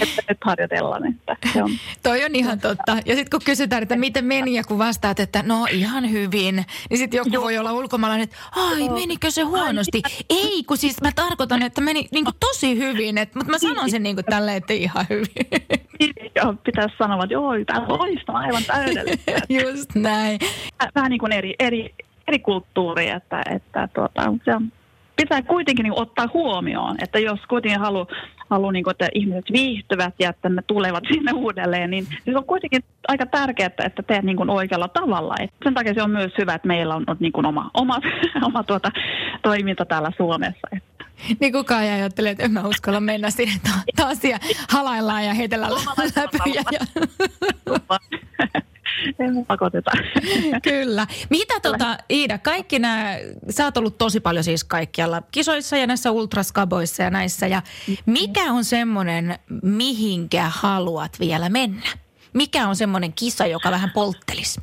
että 0.00 0.22
nyt 0.28 0.38
harjoitellaan. 0.44 1.06
Että 1.06 1.36
se 1.52 1.62
on. 1.62 1.70
Toi 2.02 2.24
on 2.24 2.34
ihan 2.34 2.60
totta. 2.60 2.92
Ja 2.92 3.14
sitten 3.14 3.30
kun 3.30 3.40
kysytään, 3.44 3.82
että 3.82 3.96
miten 3.96 4.24
meni 4.24 4.54
ja 4.54 4.64
kun 4.64 4.78
vastaat, 4.78 5.20
että 5.20 5.42
no 5.42 5.66
ihan 5.70 6.10
hyvin, 6.10 6.64
niin 6.90 6.98
sitten 6.98 7.18
joku 7.18 7.30
Joo. 7.32 7.42
voi 7.42 7.58
olla 7.58 7.72
ulkomaalainen, 7.72 8.24
että 8.24 8.36
ai 8.56 8.88
menikö 8.88 9.30
se 9.30 9.42
huonosti? 9.42 10.02
Ei, 10.30 10.64
kun 10.64 10.76
siis 10.76 11.00
mä 11.00 11.10
tarkoitan, 11.14 11.62
että 11.62 11.80
meni 11.80 12.08
niin 12.12 12.24
kuin 12.24 12.36
tosi 12.40 12.78
hyvin, 12.78 13.18
että, 13.18 13.38
mutta 13.38 13.50
mä 13.50 13.58
sanon 13.58 13.90
sen 13.90 14.02
niin 14.02 14.16
kuin 14.16 14.24
tälleen, 14.24 14.56
että 14.56 14.72
ihan 14.72 15.06
hyvin. 15.10 15.46
Joo, 16.36 16.54
pitäisi 16.64 16.94
sanoa, 16.98 17.24
että 17.24 17.34
joo, 17.34 17.52
tämä 17.66 17.80
on 17.80 17.98
loistava, 17.98 18.38
aivan 18.38 18.64
täydellistä. 18.64 19.32
Just 19.64 19.94
näin. 19.94 20.38
Vähän 20.94 21.10
niin 21.10 21.20
kuin 21.20 21.32
eri, 21.32 21.54
eri, 21.58 21.94
eri 22.28 22.38
kulttuuri, 22.38 23.08
että, 23.08 23.42
että 23.50 23.88
tuota, 23.94 24.34
se 24.44 24.54
on, 24.54 24.72
pitää 25.16 25.42
kuitenkin 25.42 25.82
niin 25.82 26.00
ottaa 26.00 26.28
huomioon, 26.34 26.96
että 27.02 27.18
jos 27.18 27.40
kuitenkin 27.48 27.80
haluaa, 27.80 28.06
halu, 28.50 28.70
niin 28.70 28.84
kuin, 28.84 28.92
että 28.92 29.08
ihmiset 29.14 29.44
viihtyvät 29.52 30.14
ja 30.18 30.30
että 30.30 30.48
ne 30.48 30.62
tulevat 30.66 31.04
sinne 31.12 31.32
uudelleen, 31.32 31.90
niin 31.90 32.06
se 32.24 32.36
on 32.36 32.44
kuitenkin 32.44 32.84
aika 33.08 33.26
tärkeää, 33.26 33.70
että 33.84 34.02
teet 34.02 34.24
niin 34.24 34.36
kuin 34.36 34.50
oikealla 34.50 34.88
tavalla. 34.88 35.34
Et 35.40 35.50
sen 35.64 35.74
takia 35.74 35.94
se 35.94 36.02
on 36.02 36.10
myös 36.10 36.32
hyvä, 36.38 36.54
että 36.54 36.68
meillä 36.68 36.94
on, 36.94 37.04
on 37.06 37.16
niin 37.20 37.32
kuin 37.32 37.46
oma, 37.46 37.70
oma, 37.74 38.00
oma 38.46 38.62
tuota, 38.62 38.90
toiminta 39.42 39.84
täällä 39.84 40.12
Suomessa. 40.16 40.68
Että. 40.76 41.04
Niin 41.40 41.52
kukaan 41.52 41.82
ei 41.82 41.90
ajattele, 41.90 42.30
että 42.30 42.44
en 42.44 42.52
mä 42.52 42.68
uskalla 42.68 43.00
mennä 43.00 43.30
sinne 43.30 43.54
taas 43.96 44.24
ja 44.24 44.38
halaillaan 44.70 45.24
ja 45.24 45.34
heitellään 45.34 45.72
läpi. 46.16 46.38
Ja... 46.54 46.80
pakoteta. 49.46 49.90
Kyllä. 50.70 51.06
Mitä 51.30 51.54
tota, 51.62 51.98
Iida, 52.10 52.38
kaikki 52.38 52.78
nämä, 52.78 53.16
sä 53.50 53.64
oot 53.64 53.76
ollut 53.76 53.98
tosi 53.98 54.20
paljon 54.20 54.44
siis 54.44 54.64
kaikkialla 54.64 55.22
kisoissa 55.30 55.76
ja 55.76 55.86
näissä 55.86 56.10
ultraskaboissa 56.10 57.02
ja 57.02 57.10
näissä. 57.10 57.46
Ja 57.46 57.62
mikä 58.06 58.52
on 58.52 58.64
semmoinen, 58.64 59.38
mihinkä 59.62 60.44
haluat 60.48 61.20
vielä 61.20 61.48
mennä? 61.48 61.86
Mikä 62.32 62.68
on 62.68 62.76
semmoinen 62.76 63.12
kisa, 63.12 63.46
joka 63.46 63.70
vähän 63.70 63.90
polttelisi? 63.94 64.60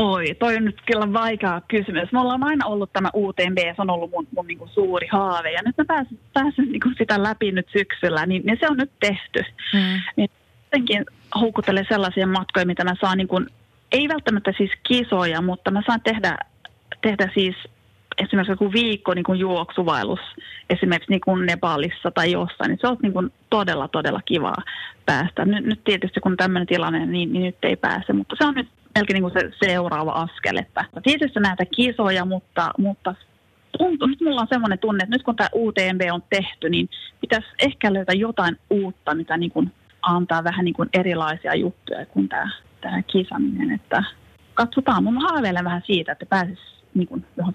Oi, 0.00 0.34
toi 0.38 0.56
on 0.56 0.64
nyt 0.64 0.80
kyllä 0.86 1.12
vaikea 1.12 1.60
kysymys. 1.68 2.12
Mulla 2.12 2.34
on 2.34 2.44
aina 2.44 2.66
ollut 2.66 2.92
tämä 2.92 3.10
UTMB, 3.14 3.58
se 3.58 3.82
on 3.82 3.90
ollut 3.90 4.10
mun, 4.10 4.26
mun 4.36 4.46
niin 4.46 4.58
kuin 4.58 4.70
suuri 4.70 5.08
haave. 5.12 5.52
Ja 5.52 5.62
nyt 5.66 5.78
mä 5.78 5.84
pääsen, 5.84 6.18
pääsen 6.32 6.64
niin 6.64 6.80
kuin 6.80 6.94
sitä 6.98 7.22
läpi 7.22 7.52
nyt 7.52 7.68
syksyllä, 7.72 8.26
niin, 8.26 8.42
niin 8.44 8.56
se 8.60 8.68
on 8.68 8.76
nyt 8.76 8.90
tehty. 9.00 9.44
Mm. 9.74 10.00
Niin 10.16 10.30
jotenkin 10.64 11.04
houkuttelen 11.40 11.86
sellaisia 11.88 12.26
matkoja, 12.26 12.66
mitä 12.66 12.84
mä 12.84 12.94
saan, 13.00 13.18
niin 13.18 13.28
kuin, 13.28 13.46
ei 13.92 14.08
välttämättä 14.08 14.52
siis 14.56 14.70
kisoja, 14.82 15.40
mutta 15.42 15.70
mä 15.70 15.82
saan 15.86 16.00
tehdä, 16.00 16.38
tehdä 17.02 17.30
siis 17.34 17.56
esimerkiksi 18.18 18.52
joku 18.52 18.72
viikko 18.72 19.14
niin 19.14 19.24
kuin 19.24 19.40
esimerkiksi 20.70 21.10
niin 21.10 21.20
kuin 21.20 21.46
Nepalissa 21.46 22.10
tai 22.10 22.32
jossain, 22.32 22.68
niin 22.68 22.78
se 22.80 22.86
on 22.86 22.96
niin 23.02 23.32
todella, 23.50 23.88
todella 23.88 24.20
kivaa 24.24 24.62
päästä. 25.06 25.44
Nyt, 25.44 25.64
nyt 25.64 25.84
tietysti 25.84 26.20
kun 26.20 26.36
tämmöinen 26.36 26.66
tilanne, 26.66 27.06
niin, 27.06 27.32
niin 27.32 27.42
nyt 27.42 27.56
ei 27.62 27.76
pääse, 27.76 28.12
mutta 28.12 28.36
se 28.38 28.44
on 28.44 28.54
nyt 28.54 28.68
melkein 28.94 29.22
niin 29.22 29.32
se 29.32 29.66
seuraava 29.66 30.12
askel. 30.12 30.56
Että 30.56 30.84
tietysti 31.02 31.40
näitä 31.40 31.64
kisoja, 31.64 32.24
mutta, 32.24 32.70
mutta 32.78 33.14
tuntuu, 33.78 34.08
nyt 34.08 34.20
mulla 34.20 34.40
on 34.40 34.46
semmoinen 34.50 34.78
tunne, 34.78 35.02
että 35.02 35.14
nyt 35.14 35.22
kun 35.22 35.36
tämä 35.36 35.48
UTMB 35.54 36.00
on 36.12 36.22
tehty, 36.30 36.70
niin 36.70 36.88
pitäisi 37.20 37.48
ehkä 37.58 37.92
löytää 37.92 38.14
jotain 38.14 38.56
uutta, 38.70 39.14
mitä 39.14 39.36
niin 39.36 39.72
antaa 40.02 40.44
vähän 40.44 40.64
niin 40.64 40.74
kuin 40.74 40.88
erilaisia 40.92 41.54
juttuja 41.54 42.06
kuin 42.06 42.28
tämä, 42.28 42.50
tämä 42.80 43.02
kisaminen. 43.02 43.72
Että 43.72 44.04
katsotaan, 44.54 45.04
mun 45.04 45.22
haaveilen 45.22 45.64
vähän 45.64 45.82
siitä, 45.86 46.12
että 46.12 46.26
pääsisi 46.26 46.62
niin 46.94 47.08
kuin 47.08 47.24
johon 47.36 47.54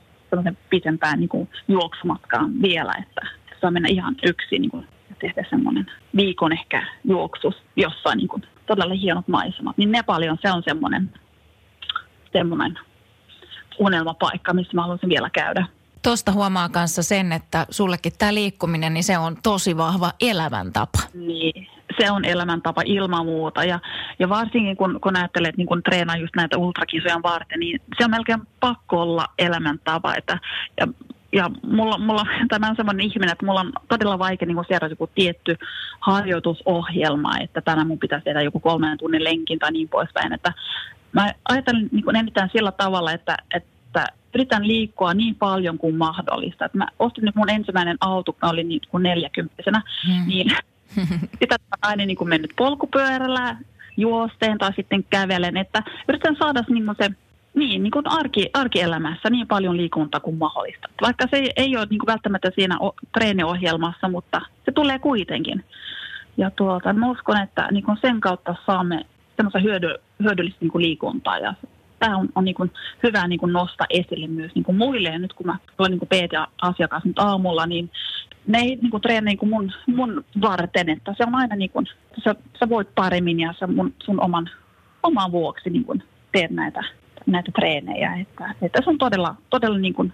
pitempään 0.69 1.19
niin 1.19 1.29
kuin 1.29 1.49
juoksumatkaan 1.67 2.61
vielä, 2.61 2.93
että 2.99 3.27
saa 3.61 3.71
mennä 3.71 3.89
ihan 3.89 4.15
yksin 4.25 4.61
niin 4.61 4.71
kuin, 4.71 4.87
ja 5.09 5.15
tehdä 5.19 5.45
semmoinen 5.49 5.85
viikon 6.15 6.53
ehkä 6.53 6.87
juoksus 7.03 7.55
jossain 7.75 8.17
niin 8.17 8.27
kuin, 8.27 8.43
todella 8.65 8.93
hienot 8.93 9.27
maisemat. 9.27 9.77
Niin 9.77 9.91
Nepali 9.91 10.29
on, 10.29 10.37
se 10.41 10.51
on 10.51 10.63
semmoinen 10.65 11.09
semmoinen 12.33 12.79
unelmapaikka, 13.79 14.53
missä 14.53 14.71
mä 14.73 14.81
haluaisin 14.81 15.09
vielä 15.09 15.29
käydä. 15.29 15.65
Tuosta 16.05 16.31
huomaa 16.31 16.69
kanssa 16.69 17.03
sen, 17.03 17.31
että 17.31 17.65
sullekin 17.69 18.13
tämä 18.17 18.33
liikkuminen, 18.33 18.93
niin 18.93 19.03
se 19.03 19.17
on 19.17 19.37
tosi 19.43 19.77
vahva 19.77 20.11
elämäntapa. 20.21 20.99
Niin, 21.13 21.67
se 21.99 22.11
on 22.11 22.25
elämäntapa 22.25 22.81
ilman 22.85 23.25
muuta. 23.25 23.63
Ja, 23.63 23.79
ja 24.19 24.29
varsinkin 24.29 24.77
kun, 24.77 24.99
kun 25.01 25.17
ajattelet, 25.17 25.49
että 25.49 25.57
niin 25.57 25.67
kun 25.67 25.83
treenaa 25.83 26.17
just 26.17 26.35
näitä 26.35 26.57
ultrakisoja 26.57 27.19
varten, 27.23 27.59
niin 27.59 27.81
se 27.97 28.05
on 28.05 28.11
melkein 28.11 28.41
pakko 28.59 29.01
olla 29.01 29.25
elämäntapa. 29.39 30.15
Että, 30.15 30.39
ja 30.79 30.87
ja 31.33 31.49
mulla, 31.63 31.97
mulla 31.97 32.25
tämä 32.49 32.69
on 32.69 32.75
semmoinen 32.75 33.05
ihminen, 33.05 33.31
että 33.31 33.45
mulla 33.45 33.59
on 33.59 33.73
todella 33.87 34.19
vaikea 34.19 34.45
niin 34.45 34.65
seurata 34.67 34.93
joku 34.93 35.07
tietty 35.07 35.57
harjoitusohjelma, 35.99 37.37
että 37.39 37.61
tänään 37.61 37.87
mun 37.87 37.99
pitäisi 37.99 38.23
tehdä 38.23 38.41
joku 38.41 38.59
kolmen 38.59 38.97
tunnin 38.97 39.23
lenkin 39.23 39.59
tai 39.59 39.71
niin 39.71 39.89
poispäin. 39.89 40.33
Että 40.33 40.53
Mä 41.15 41.33
ajattelen 41.49 41.89
niin 41.91 42.15
eniten 42.15 42.49
sillä 42.51 42.71
tavalla, 42.71 43.11
että, 43.11 43.37
että 43.53 44.07
yritän 44.35 44.67
liikkua 44.67 45.13
niin 45.13 45.35
paljon 45.35 45.77
kuin 45.77 45.95
mahdollista. 45.95 46.65
Että 46.65 46.77
mä 46.77 46.87
ostin 46.99 47.23
nyt 47.23 47.35
mun 47.35 47.49
ensimmäinen 47.49 47.97
auto, 47.99 48.33
kun 48.33 48.49
olin 48.49 48.69
niin 48.69 48.81
kuin 48.89 49.03
neljäkymppisenä, 49.03 49.81
mm. 50.07 50.27
niin 50.27 50.51
sitä 51.39 51.55
aina 51.81 52.05
niin 52.05 52.17
kuin 52.17 52.29
mennyt 52.29 52.53
polkupyörällä, 52.57 53.57
juosteen 53.97 54.57
tai 54.57 54.73
sitten 54.75 55.03
kävelen, 55.09 55.57
että 55.57 55.83
yritän 56.09 56.35
saada 56.39 56.63
niin 56.69 56.85
kuin 56.85 56.95
se 57.01 57.09
niin, 57.53 57.83
niin 57.83 57.91
kuin 57.91 58.07
arki, 58.07 58.49
arkielämässä 58.53 59.29
niin 59.29 59.47
paljon 59.47 59.77
liikuntaa 59.77 60.19
kuin 60.19 60.37
mahdollista. 60.37 60.87
Vaikka 61.01 61.27
se 61.31 61.37
ei, 61.37 61.51
ei 61.55 61.77
ole 61.77 61.87
niin 61.89 61.99
kuin 61.99 62.07
välttämättä 62.07 62.51
siinä 62.55 62.77
o, 62.79 62.93
treeniohjelmassa, 63.13 64.07
mutta 64.07 64.41
se 64.65 64.71
tulee 64.71 64.99
kuitenkin. 64.99 65.63
Ja 66.37 66.51
tuota, 66.51 66.93
mä 66.93 67.11
uskon, 67.11 67.41
että 67.41 67.67
niin 67.71 67.83
kuin 67.83 67.97
sen 68.01 68.21
kautta 68.21 68.55
saamme 68.65 69.05
semmoista 69.35 69.59
hyödy, 69.59 69.95
hyödyllistä 70.23 70.57
niin 70.61 70.71
kuin 70.71 70.81
liikuntaa 70.81 71.37
ja 71.37 71.53
tämä 72.05 72.17
on, 72.17 72.29
on 72.35 72.45
niin 72.45 72.55
kuin 72.55 72.71
hyvä 73.03 73.27
niin 73.27 73.39
kuin 73.39 73.53
nostaa 73.53 73.87
esille 73.89 74.27
myös 74.27 74.51
niin 74.55 74.63
kuin 74.63 74.77
muille. 74.77 75.09
Ja 75.09 75.19
nyt 75.19 75.33
kun 75.33 75.45
mä 75.45 75.57
olen 75.77 75.91
niin 75.91 75.99
PT-asiakas 75.99 77.05
nyt 77.05 77.19
aamulla, 77.19 77.65
niin 77.65 77.91
ne 78.47 78.59
ei 78.59 78.75
niin 78.81 78.91
kuin 78.91 79.01
treeni 79.01 79.25
niin 79.25 79.37
kuin 79.37 79.49
mun, 79.49 79.71
mun 79.87 80.25
varten, 80.41 80.89
että 80.89 81.13
se 81.17 81.23
on 81.27 81.35
aina 81.35 81.55
niin 81.55 81.69
kuin, 81.69 81.85
sä, 82.23 82.35
sä 82.59 82.69
voit 82.69 82.87
paremmin 82.95 83.39
ja 83.39 83.53
sä 83.59 83.67
mun, 83.67 83.93
sun 84.03 84.23
oman, 84.23 84.49
oman 85.03 85.31
vuoksi 85.31 85.69
niin 85.69 85.85
kuin 85.85 86.03
teet 86.31 86.51
näitä, 86.51 86.83
näitä 87.25 87.51
treenejä. 87.51 88.15
Että, 88.15 88.55
että 88.61 88.81
se 88.83 88.89
on 88.89 88.97
todella, 88.97 89.35
todella 89.49 89.77
niin 89.77 89.93
kuin 89.93 90.13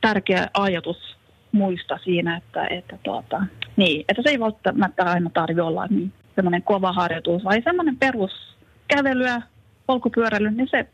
tärkeä 0.00 0.48
ajatus 0.54 1.16
muista 1.52 1.98
siinä, 2.04 2.36
että, 2.36 2.66
että, 2.66 2.98
tuota, 3.02 3.42
niin, 3.76 4.04
että 4.08 4.22
se 4.22 4.30
ei 4.30 4.40
välttämättä 4.40 5.04
aina 5.04 5.30
tarvitse 5.34 5.62
olla 5.62 5.86
niin 5.86 6.12
semmoinen 6.34 6.62
kova 6.62 6.92
harjoitus, 6.92 7.44
vai 7.44 7.62
semmoinen 7.62 7.96
peruskävelyä, 7.96 9.42
polkupyöräily, 9.86 10.50
niin 10.50 10.68
se 10.70 10.86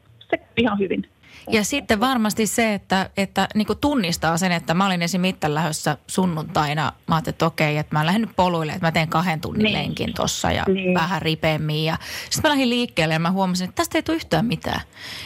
ihan 0.60 0.78
hyvin. 0.78 1.06
Ja 1.48 1.64
sitten 1.64 2.00
varmasti 2.00 2.46
se, 2.46 2.74
että, 2.74 3.10
että 3.16 3.48
niin 3.54 3.66
tunnistaa 3.80 4.38
sen, 4.38 4.52
että 4.52 4.74
mä 4.74 4.86
olin 4.86 5.02
esim. 5.02 5.22
lähdössä 5.46 5.96
sunnuntaina. 6.06 6.92
Mä 7.06 7.14
ajattelin, 7.14 7.34
että 7.34 7.46
okei, 7.46 7.78
että 7.78 7.96
mä 7.96 8.06
lähden 8.06 8.20
nyt 8.20 8.36
poluille, 8.36 8.72
että 8.72 8.86
mä 8.86 8.92
teen 8.92 9.08
kahden 9.08 9.40
tunnin 9.40 9.64
niin. 9.64 9.72
lenkin 9.72 10.14
tuossa 10.14 10.52
ja 10.52 10.64
niin. 10.68 10.94
vähän 10.94 11.22
ripeämmin. 11.22 11.84
Ja 11.84 11.96
sitten 12.30 12.42
mä 12.42 12.48
lähdin 12.48 12.70
liikkeelle 12.70 13.14
ja 13.14 13.20
mä 13.20 13.30
huomasin, 13.30 13.64
että 13.64 13.76
tästä 13.76 13.98
ei 13.98 14.02
tule 14.02 14.16
yhtään 14.16 14.46
mitään. 14.46 14.80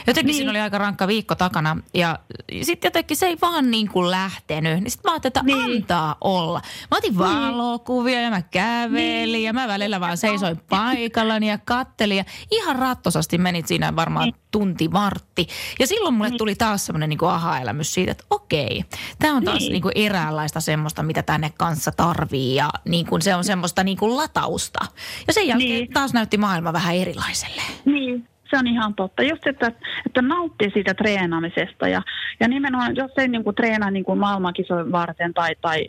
Jotenkin 0.07 0.27
niin. 0.27 0.37
siinä 0.37 0.51
oli 0.51 0.61
aika 0.61 0.79
rankka 0.79 1.07
viikko 1.07 1.35
takana 1.35 1.77
ja 1.95 2.19
sitten 2.63 2.89
jotenkin 2.89 3.17
se 3.17 3.27
ei 3.27 3.37
vaan 3.43 3.71
niin 3.71 3.89
kuin 3.89 4.11
lähtenyt. 4.11 4.83
Niin 4.83 4.91
sitten 4.91 5.11
mä 5.11 5.15
ajattelin, 5.15 5.31
että 5.31 5.43
niin. 5.43 5.77
antaa 5.77 6.17
olla. 6.21 6.61
Mä 6.91 6.97
otin 6.97 7.11
niin. 7.11 7.19
valokuvia 7.19 8.21
ja 8.21 8.31
mä 8.31 8.43
kävelin 8.43 9.33
niin. 9.33 9.45
ja 9.45 9.53
mä 9.53 9.69
välillä 9.69 10.01
vaan 10.01 10.17
seisoin 10.17 10.61
paikallani 10.69 11.49
ja 11.49 11.59
kattelin. 11.65 12.17
Ja 12.17 12.25
ihan 12.51 12.77
rattosasti 12.77 13.39
menit 13.39 13.67
siinä 13.67 13.97
varmaan 13.97 14.25
niin. 14.25 14.44
Tunti, 14.55 14.93
vartti. 14.93 15.47
Ja 15.81 15.87
silloin 15.87 16.15
mulle 16.15 16.31
niin. 16.31 16.39
tuli 16.39 16.55
taas 16.55 16.87
semmoinen 16.87 17.09
niin 17.09 17.19
aha-elämys 17.25 17.95
siitä, 17.95 18.13
että 18.13 18.25
okei, 18.31 18.85
tämä 19.19 19.37
on 19.37 19.45
taas 19.45 19.59
niin. 19.59 19.73
niin 19.73 19.83
kuin 19.83 19.93
eräänlaista 19.95 20.61
semmoista, 20.61 21.03
mitä 21.03 21.23
tänne 21.23 21.51
kanssa 21.59 21.93
tarvii 21.97 22.55
ja 22.55 22.71
niin 22.85 23.07
kuin 23.07 23.23
se 23.23 23.35
on 23.35 23.45
semmoista 23.45 23.85
niin 23.85 23.99
kuin 23.99 24.17
latausta. 24.17 24.81
Ja 25.27 25.33
sen 25.33 25.49
jälkeen 25.49 25.71
niin. 25.71 25.93
taas 25.93 26.15
näytti 26.15 26.37
maailma 26.37 26.73
vähän 26.73 26.95
erilaiselle. 26.95 27.63
Niin, 27.85 28.29
se 28.51 28.59
on 28.59 28.67
ihan 28.67 28.95
totta. 28.95 29.23
Just, 29.23 29.47
että, 29.47 29.73
että 30.07 30.23
nauttii 30.23 30.71
siitä 30.71 30.95
treenaamisesta 30.95 31.89
ja, 31.89 32.03
ja 32.41 32.49
nimenomaan, 32.49 32.97
jos 32.97 33.11
ei 33.19 33.29
niin 33.29 33.45
kuin 33.45 33.57
treenaa 33.57 33.91
niin 33.91 34.05
kuin 34.05 34.19
maailmankisojen 34.19 34.93
varten 34.93 35.35
tai, 35.35 35.57
tai 35.61 35.87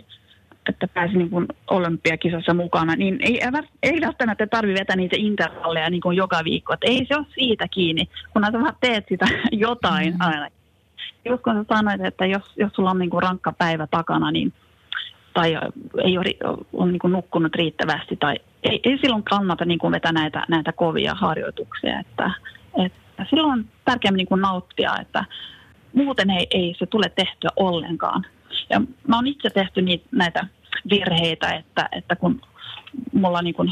että 0.70 0.88
pääsi 0.88 1.18
niin 1.18 1.30
kuin 1.30 1.48
olympiakisossa 1.70 2.54
mukana, 2.54 2.96
niin 2.96 3.18
ei, 3.22 3.42
ei 3.84 4.02
välttämättä 4.02 4.48
tarvitse 4.48 4.80
vetää 4.80 4.96
niitä 4.96 5.16
intervalleja 5.20 5.90
niin 5.90 6.02
kuin 6.02 6.18
joka 6.18 6.44
viikko. 6.44 6.74
Että 6.74 6.88
ei 6.88 7.06
se 7.08 7.16
ole 7.16 7.26
siitä 7.34 7.68
kiinni, 7.68 8.10
kunhan 8.34 8.52
sä 8.52 8.60
vaan 8.60 8.76
teet 8.80 9.06
sitä 9.10 9.26
jotain 9.52 10.14
mm. 10.14 10.22
aina. 10.22 10.48
Just 11.26 11.44
kun 11.44 11.54
sä 11.54 11.76
sanoit, 11.76 12.06
että 12.06 12.26
jos, 12.26 12.44
jos 12.58 12.74
sulla 12.74 12.92
on 12.92 13.00
niin 13.00 13.10
kuin 13.10 13.24
rankka 13.24 13.52
päivä 13.52 13.88
takana, 13.88 14.32
niin 14.32 14.54
tai 15.34 15.58
ei 16.04 16.18
ole, 16.18 16.60
ole 16.74 16.92
niin 16.92 17.00
kuin 17.00 17.14
nukkunut 17.14 17.56
riittävästi, 17.56 18.16
tai 18.16 18.36
ei, 18.64 18.80
ei 18.84 18.98
silloin 19.02 19.24
kannata 19.24 19.66
niin 19.66 19.80
kuin 19.80 19.92
vetää 19.92 20.12
näitä, 20.12 20.46
näitä 20.50 20.72
kovia 20.72 21.16
harjoituksia. 21.16 22.00
Että, 22.00 22.32
että 22.86 23.26
silloin 23.30 23.54
on 23.54 23.66
tärkeää 23.86 24.12
niin 24.12 24.28
kuin 24.28 24.42
nauttia, 24.42 24.98
että 25.02 25.26
muuten 25.94 26.30
ei, 26.30 26.48
ei 26.52 26.76
se 26.80 26.86
tule 26.86 27.12
tehtyä 27.16 27.50
ollenkaan. 27.56 28.26
Ja 28.70 28.82
mä 29.08 29.16
oon 29.16 29.28
itse 29.28 29.50
tehty 29.50 29.82
niitä, 29.82 30.06
näitä 30.12 30.48
virheitä, 30.90 31.50
että, 31.50 31.90
että 31.92 32.16
kun 32.16 32.42
mulla 33.14 33.42
niin 33.42 33.56
kun 33.56 33.72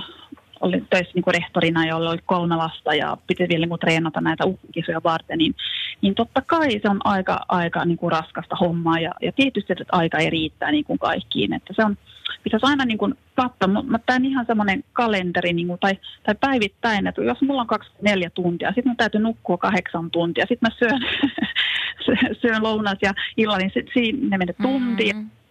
oli 0.63 0.83
töissä 0.89 1.11
niin 1.15 1.23
kuin 1.23 1.33
rehtorina, 1.33 1.85
jolla 1.85 2.09
oli 2.09 2.19
kolme 2.25 2.55
lasta 2.55 2.93
ja 2.93 3.17
piti 3.27 3.49
vielä 3.49 3.65
niin 3.65 3.79
treenata 3.79 4.21
näitä 4.21 4.45
uhkisoja 4.45 5.01
varten, 5.03 5.37
niin, 5.37 5.55
niin 6.01 6.15
totta 6.15 6.41
kai 6.41 6.71
se 6.71 6.89
on 6.89 6.99
aika, 7.03 7.39
aika 7.47 7.85
niin 7.85 7.97
kuin 7.97 8.11
raskasta 8.11 8.55
hommaa 8.55 8.99
ja, 8.99 9.11
ja 9.21 9.31
tietysti 9.31 9.73
että 9.73 9.83
aika 9.91 10.17
ei 10.17 10.29
riittää 10.29 10.71
niin 10.71 10.85
kuin 10.85 10.99
kaikkiin. 10.99 11.53
Että 11.53 11.73
se 11.75 11.85
on, 11.85 11.97
pitäisi 12.43 12.65
aina 12.65 12.85
niin 12.85 12.97
kuin 12.97 13.15
katsoa, 13.35 13.67
mutta 13.67 13.99
tämä 14.05 14.15
on 14.15 14.25
ihan 14.25 14.45
semmoinen 14.45 14.83
kalenteri 14.93 15.53
niin 15.53 15.67
kuin, 15.67 15.79
tai, 15.79 15.97
tai 16.23 16.35
päivittäin, 16.39 17.07
että 17.07 17.21
jos 17.21 17.41
mulla 17.41 17.61
on 17.61 17.67
24 17.67 18.29
tuntia, 18.29 18.69
sitten 18.69 18.89
mun 18.89 18.97
täytyy 18.97 19.21
nukkua 19.21 19.57
kahdeksan 19.57 20.11
tuntia, 20.11 20.45
sitten 20.49 20.69
mä 20.71 20.75
syön, 20.79 21.01
syön 22.41 22.63
lounas 22.63 22.97
ja 23.01 23.13
illan, 23.37 23.59
niin 23.59 23.71
sit, 23.73 23.89
siinä 23.93 24.37
menee 24.37 24.55
tunti. 24.61 25.13
Mm-hmm 25.13 25.42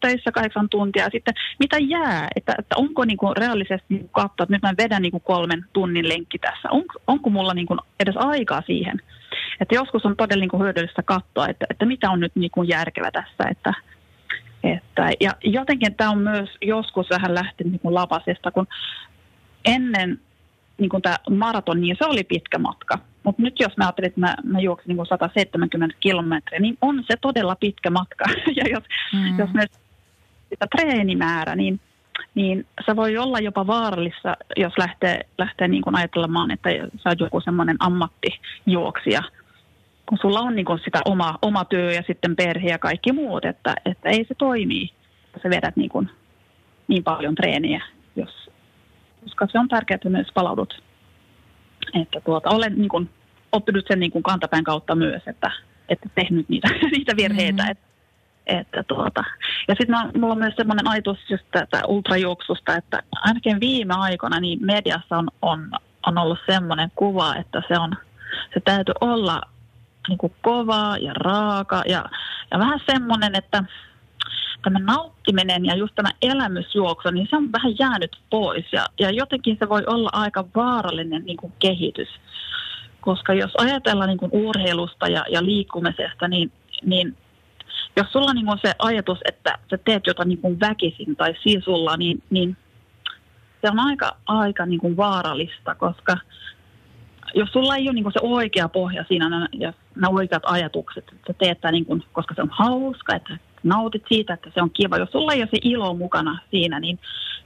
töissä 0.00 0.32
kahdeksan 0.32 0.68
tuntia. 0.68 1.08
Sitten 1.12 1.34
mitä 1.58 1.76
jää, 1.78 2.28
että, 2.36 2.54
että 2.58 2.76
onko 2.76 3.04
niin 3.04 3.16
kuin 3.16 3.36
reaalisesti 3.36 3.86
niin 3.88 4.08
katsoa, 4.12 4.44
että 4.44 4.54
nyt 4.54 4.62
mä 4.62 4.74
vedän 4.78 5.02
niin 5.02 5.12
kuin 5.12 5.22
kolmen 5.22 5.64
tunnin 5.72 6.08
lenkki 6.08 6.38
tässä. 6.38 6.68
On, 6.70 6.82
onko 7.06 7.30
mulla 7.30 7.54
niin 7.54 7.66
kuin 7.66 7.80
edes 8.00 8.16
aikaa 8.16 8.62
siihen? 8.66 9.02
Että 9.60 9.74
joskus 9.74 10.06
on 10.06 10.16
todella 10.16 10.40
niin 10.40 10.50
kuin 10.50 10.62
hyödyllistä 10.62 11.02
katsoa, 11.02 11.48
että, 11.48 11.66
että 11.70 11.86
mitä 11.86 12.10
on 12.10 12.20
nyt 12.20 12.32
niin 12.34 12.50
kuin 12.50 12.68
järkevä 12.68 13.10
tässä. 13.10 13.44
Että, 13.50 13.74
että, 14.64 15.10
ja 15.20 15.30
jotenkin 15.44 15.94
tämä 15.94 16.10
on 16.10 16.18
myös 16.18 16.50
joskus 16.62 17.10
vähän 17.10 17.34
lähtenyt 17.34 17.72
niin 17.72 17.80
kuin 17.80 17.94
lapasesta, 17.94 18.50
kun 18.50 18.66
ennen 19.64 20.20
niin 20.78 20.88
kuin 20.88 21.02
tämä 21.02 21.16
maraton, 21.30 21.80
niin 21.80 21.96
se 21.98 22.06
oli 22.06 22.24
pitkä 22.24 22.58
matka. 22.58 22.98
Mutta 23.26 23.42
nyt 23.42 23.60
jos 23.60 23.76
mä 23.76 23.84
ajattelin, 23.84 24.08
että 24.08 24.20
mä, 24.20 24.34
mä 24.44 24.60
juoksin 24.60 24.88
niin 24.88 24.96
kuin 24.96 25.06
170 25.06 25.96
kilometriä, 26.00 26.60
niin 26.60 26.78
on 26.80 27.04
se 27.08 27.16
todella 27.20 27.56
pitkä 27.56 27.90
matka. 27.90 28.24
ja 28.58 28.64
jos, 28.70 28.84
mm. 29.12 29.38
jos 29.38 29.50
myös 29.52 29.70
sitä 30.50 30.66
treenimäärä, 30.76 31.56
niin 31.56 31.80
niin 32.34 32.66
se 32.86 32.96
voi 32.96 33.18
olla 33.18 33.38
jopa 33.38 33.66
vaarallista, 33.66 34.36
jos 34.56 34.72
lähtee, 34.78 35.20
lähtee 35.38 35.68
niin 35.68 35.82
kuin 35.82 35.96
ajatellaan, 35.96 36.50
että 36.50 36.70
sä 36.96 37.08
oot 37.08 37.20
joku 37.20 37.40
semmoinen 37.40 37.76
ammattijuoksija, 37.80 39.22
kun 40.06 40.18
sulla 40.20 40.40
on 40.40 40.56
niin 40.56 40.66
kuin 40.66 40.80
sitä 40.84 41.00
oma, 41.04 41.38
oma 41.42 41.64
työ 41.64 41.92
ja 41.92 42.02
sitten 42.06 42.36
perhe 42.36 42.68
ja 42.68 42.78
kaikki 42.78 43.12
muut, 43.12 43.44
että, 43.44 43.74
että 43.84 44.08
ei 44.08 44.24
se 44.28 44.34
toimii, 44.34 44.90
että 45.26 45.40
sä 45.42 45.50
vedät 45.50 45.76
niin, 45.76 45.90
kuin, 45.90 46.10
niin 46.88 47.04
paljon 47.04 47.34
treeniä, 47.34 47.84
jos, 48.16 48.50
koska 49.24 49.48
se 49.52 49.58
on 49.58 49.68
tärkeää, 49.68 49.96
että 49.96 50.08
myös 50.08 50.28
palaudut. 50.34 50.82
Että 52.02 52.20
tuota, 52.20 52.50
olen 52.50 52.74
niin 52.76 52.88
kuin, 52.88 53.10
oppinut 53.56 53.84
sen 53.88 54.00
niin 54.00 54.10
kuin 54.10 54.22
kantapään 54.22 54.64
kautta 54.64 54.94
myös, 54.94 55.22
että, 55.26 55.50
että 55.88 56.08
tehnyt 56.14 56.48
niitä, 56.48 56.68
niitä 56.96 57.16
virheitä, 57.16 57.62
mm-hmm. 57.62 57.70
että 57.70 57.86
että 58.46 58.82
tuota. 58.82 59.24
Ja 59.68 59.74
sitten 59.78 60.20
mulla 60.20 60.32
on 60.32 60.38
myös 60.38 60.54
semmoinen 60.56 60.88
ajatus 60.88 61.18
just 61.30 61.44
tätä 61.50 61.82
ultrajuoksusta, 61.86 62.76
että 62.76 63.02
ainakin 63.12 63.60
viime 63.60 63.94
aikoina 63.94 64.40
niin 64.40 64.58
mediassa 64.66 65.18
on, 65.18 65.28
on, 65.42 65.70
on 66.06 66.18
ollut 66.18 66.38
semmoinen 66.46 66.92
kuva, 66.96 67.36
että 67.36 67.62
se, 67.68 67.78
on, 67.78 67.92
se 68.54 68.60
täytyy 68.64 68.94
olla 69.00 69.40
niin 70.08 70.18
kuin 70.18 70.32
kovaa 70.42 70.98
ja 70.98 71.12
raaka 71.14 71.82
ja, 71.86 72.04
ja 72.50 72.58
vähän 72.58 72.80
semmoinen, 72.86 73.34
että 73.34 73.64
tämä 74.62 74.78
nauttiminen 74.78 75.64
ja 75.64 75.74
just 75.74 75.94
tämä 75.94 76.10
elämysjuoksu, 76.22 77.10
niin 77.10 77.26
se 77.30 77.36
on 77.36 77.52
vähän 77.52 77.78
jäänyt 77.78 78.16
pois 78.30 78.72
ja, 78.72 78.86
ja 79.00 79.10
jotenkin 79.10 79.56
se 79.58 79.68
voi 79.68 79.82
olla 79.86 80.10
aika 80.12 80.44
vaarallinen 80.56 81.24
niin 81.24 81.36
kuin 81.36 81.52
kehitys. 81.58 82.08
Koska 83.06 83.34
jos 83.34 83.52
ajatellaan 83.58 84.08
niin 84.08 84.18
kuin 84.18 84.30
urheilusta 84.32 85.08
ja, 85.08 85.24
ja 85.30 85.44
liikkumisesta, 85.44 86.28
niin, 86.28 86.52
niin 86.84 87.16
jos 87.96 88.06
sulla 88.12 88.34
niin 88.34 88.48
on 88.48 88.58
se 88.62 88.72
ajatus, 88.78 89.18
että 89.24 89.58
sä 89.70 89.78
teet 89.84 90.06
jotain 90.06 90.28
niin 90.28 90.38
kuin 90.38 90.60
väkisin 90.60 91.16
tai 91.16 91.34
sisulla, 91.42 91.96
niin, 91.96 92.22
niin 92.30 92.56
se 93.60 93.70
on 93.70 93.78
aika, 93.78 94.16
aika 94.26 94.66
niin 94.66 94.80
kuin 94.80 94.96
vaarallista, 94.96 95.74
koska 95.74 96.16
jos 97.34 97.48
sulla 97.52 97.76
ei 97.76 97.88
ole 97.88 97.92
niin 97.92 98.02
kuin 98.02 98.12
se 98.12 98.20
oikea 98.22 98.68
pohja 98.68 99.04
siinä 99.08 99.48
ja 99.52 99.72
nämä 99.94 100.08
oikeat 100.08 100.42
ajatukset, 100.46 101.04
että 101.12 101.32
sä 101.32 101.38
teet 101.38 101.60
tämä, 101.60 101.72
niin 101.72 101.86
kuin, 101.86 102.02
koska 102.12 102.34
se 102.34 102.42
on 102.42 102.50
hauska, 102.50 103.16
että 103.16 103.38
nautit 103.62 104.02
siitä, 104.08 104.34
että 104.34 104.50
se 104.54 104.62
on 104.62 104.70
kiva. 104.70 104.98
Jos 104.98 105.10
sulla 105.12 105.32
ei 105.32 105.40
ole 105.40 105.48
se 105.50 105.58
ilo 105.62 105.94
mukana 105.94 106.38
siinä, 106.50 106.80
niin, 106.80 106.98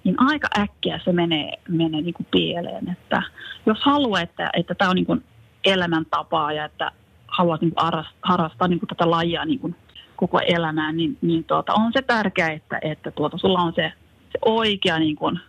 niin 0.04 0.14
aika 0.18 0.48
äkkiä 0.58 1.00
se 1.04 1.12
menee, 1.12 1.52
menee 1.68 2.00
niin 2.00 2.14
kuin 2.14 2.26
pieleen. 2.30 2.90
Että 2.90 3.22
jos 3.66 3.78
haluaa, 3.80 4.20
että, 4.20 4.50
että 4.52 4.74
tämä 4.74 4.90
on 4.90 4.96
niin 4.96 5.06
kuin 5.06 5.24
elämäntapaa 5.64 6.52
ja 6.52 6.64
että 6.64 6.92
haluat 7.28 7.60
niin 7.60 7.74
kuin 7.74 7.84
harrastaa, 7.84 8.18
harrastaa 8.22 8.68
niin 8.68 8.78
kuin 8.78 8.88
tätä 8.88 9.10
lajia 9.10 9.44
niin 9.44 9.58
kuin 9.58 9.76
koko 10.16 10.40
elämään, 10.46 10.96
niin, 10.96 11.18
niin 11.22 11.44
tuota, 11.44 11.74
on 11.74 11.92
se 11.92 12.02
tärkeää, 12.02 12.52
että, 12.52 12.78
että 12.82 13.10
tuota, 13.10 13.38
sulla 13.38 13.60
on 13.60 13.72
se, 13.74 13.92
se 14.32 14.38
oikea, 14.44 14.98
niin 14.98 15.16
kuin, 15.16 15.40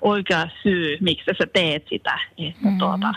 oikea 0.00 0.48
syy, 0.62 0.98
miksi 1.00 1.30
sä 1.38 1.46
teet 1.52 1.86
sitä. 1.88 2.20
Että, 2.38 2.60
mm-hmm. 2.64 2.78
tuota, 2.78 3.14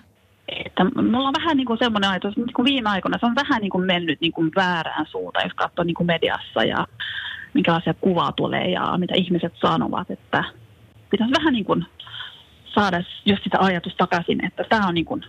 että 0.47 0.84
mulla 0.84 1.28
on 1.28 1.34
vähän 1.39 1.58
niin 1.58 1.67
kuin 1.67 1.80
semmoinen 1.80 2.10
ajatus, 2.10 2.38
että 2.38 2.51
niin 2.58 2.65
viime 2.65 2.89
aikoina 2.89 3.17
se 3.17 3.25
on 3.25 3.36
vähän 3.36 3.62
niin 3.62 3.69
kuin 3.69 3.86
mennyt 3.86 4.21
niin 4.21 4.32
kuin 4.32 4.51
väärään 4.56 5.06
suuntaan, 5.06 5.45
jos 5.45 5.54
katsoo 5.54 5.84
niin 5.84 5.95
kuin 5.95 6.08
mediassa 6.08 6.63
ja 6.63 6.88
minkälaisia 7.54 7.93
kuvaa 7.93 8.32
tulee 8.32 8.69
ja 8.69 8.97
mitä 8.97 9.13
ihmiset 9.17 9.54
sanovat, 9.62 10.12
että 10.12 10.43
pitäisi 11.10 11.34
vähän 11.39 11.54
niin 11.54 11.65
kuin 11.65 11.86
saada 12.65 13.04
just 13.25 13.43
sitä 13.43 13.58
ajatusta 13.60 13.97
takaisin, 13.97 14.45
että 14.45 14.63
tämä 14.69 14.88
on 14.88 14.93
niin 14.93 15.06
kuin 15.06 15.25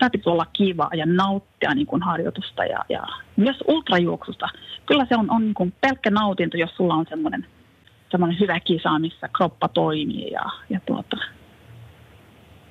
tämä 0.00 0.10
pitäisi 0.10 0.30
olla 0.30 0.46
kiva 0.52 0.90
ja 0.94 1.06
nauttia 1.06 1.74
niin 1.74 1.86
kuin 1.86 2.02
harjoitusta 2.02 2.64
ja, 2.64 2.78
ja 2.88 3.02
myös 3.36 3.56
ultrajuoksusta. 3.68 4.48
Kyllä 4.86 5.06
se 5.08 5.16
on, 5.16 5.30
on 5.30 5.42
niin 5.42 5.54
kuin 5.54 5.74
pelkkä 5.80 6.10
nautinto, 6.10 6.56
jos 6.56 6.76
sulla 6.76 6.94
on 6.94 7.06
semmoinen, 7.08 7.46
semmoinen 8.10 8.40
hyvä 8.40 8.60
kisa, 8.60 8.98
missä 8.98 9.28
kroppa 9.36 9.68
toimii 9.68 10.30
ja, 10.30 10.44
ja 10.70 10.80
tuota, 10.86 11.16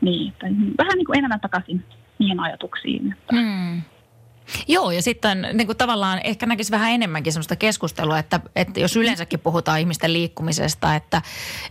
niin, 0.02 0.34
vähän 0.78 0.98
niin 0.98 1.06
kuin 1.06 1.18
enemmän 1.18 1.40
takaisin 1.40 1.84
niihin 2.20 2.40
ajatuksiin. 2.40 3.14
Että. 3.14 3.36
Hmm. 3.36 3.82
Joo, 4.68 4.92
ja 4.92 5.02
sitten 5.02 5.48
niin 5.54 5.68
kuin 5.68 5.78
tavallaan 5.78 6.22
ehkä 6.24 6.46
näkisi 6.46 6.72
vähän 6.72 6.92
enemmänkin 6.92 7.34
sellaista 7.34 7.56
keskustelua, 7.56 8.20
että, 8.20 8.40
että 8.56 8.80
jos 8.80 8.96
yleensäkin 8.96 9.40
puhutaan 9.40 9.80
ihmisten 9.80 10.14
liikkumisesta, 10.14 10.96
että, 10.96 11.22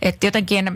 että 0.03 0.27
jotenkin 0.27 0.71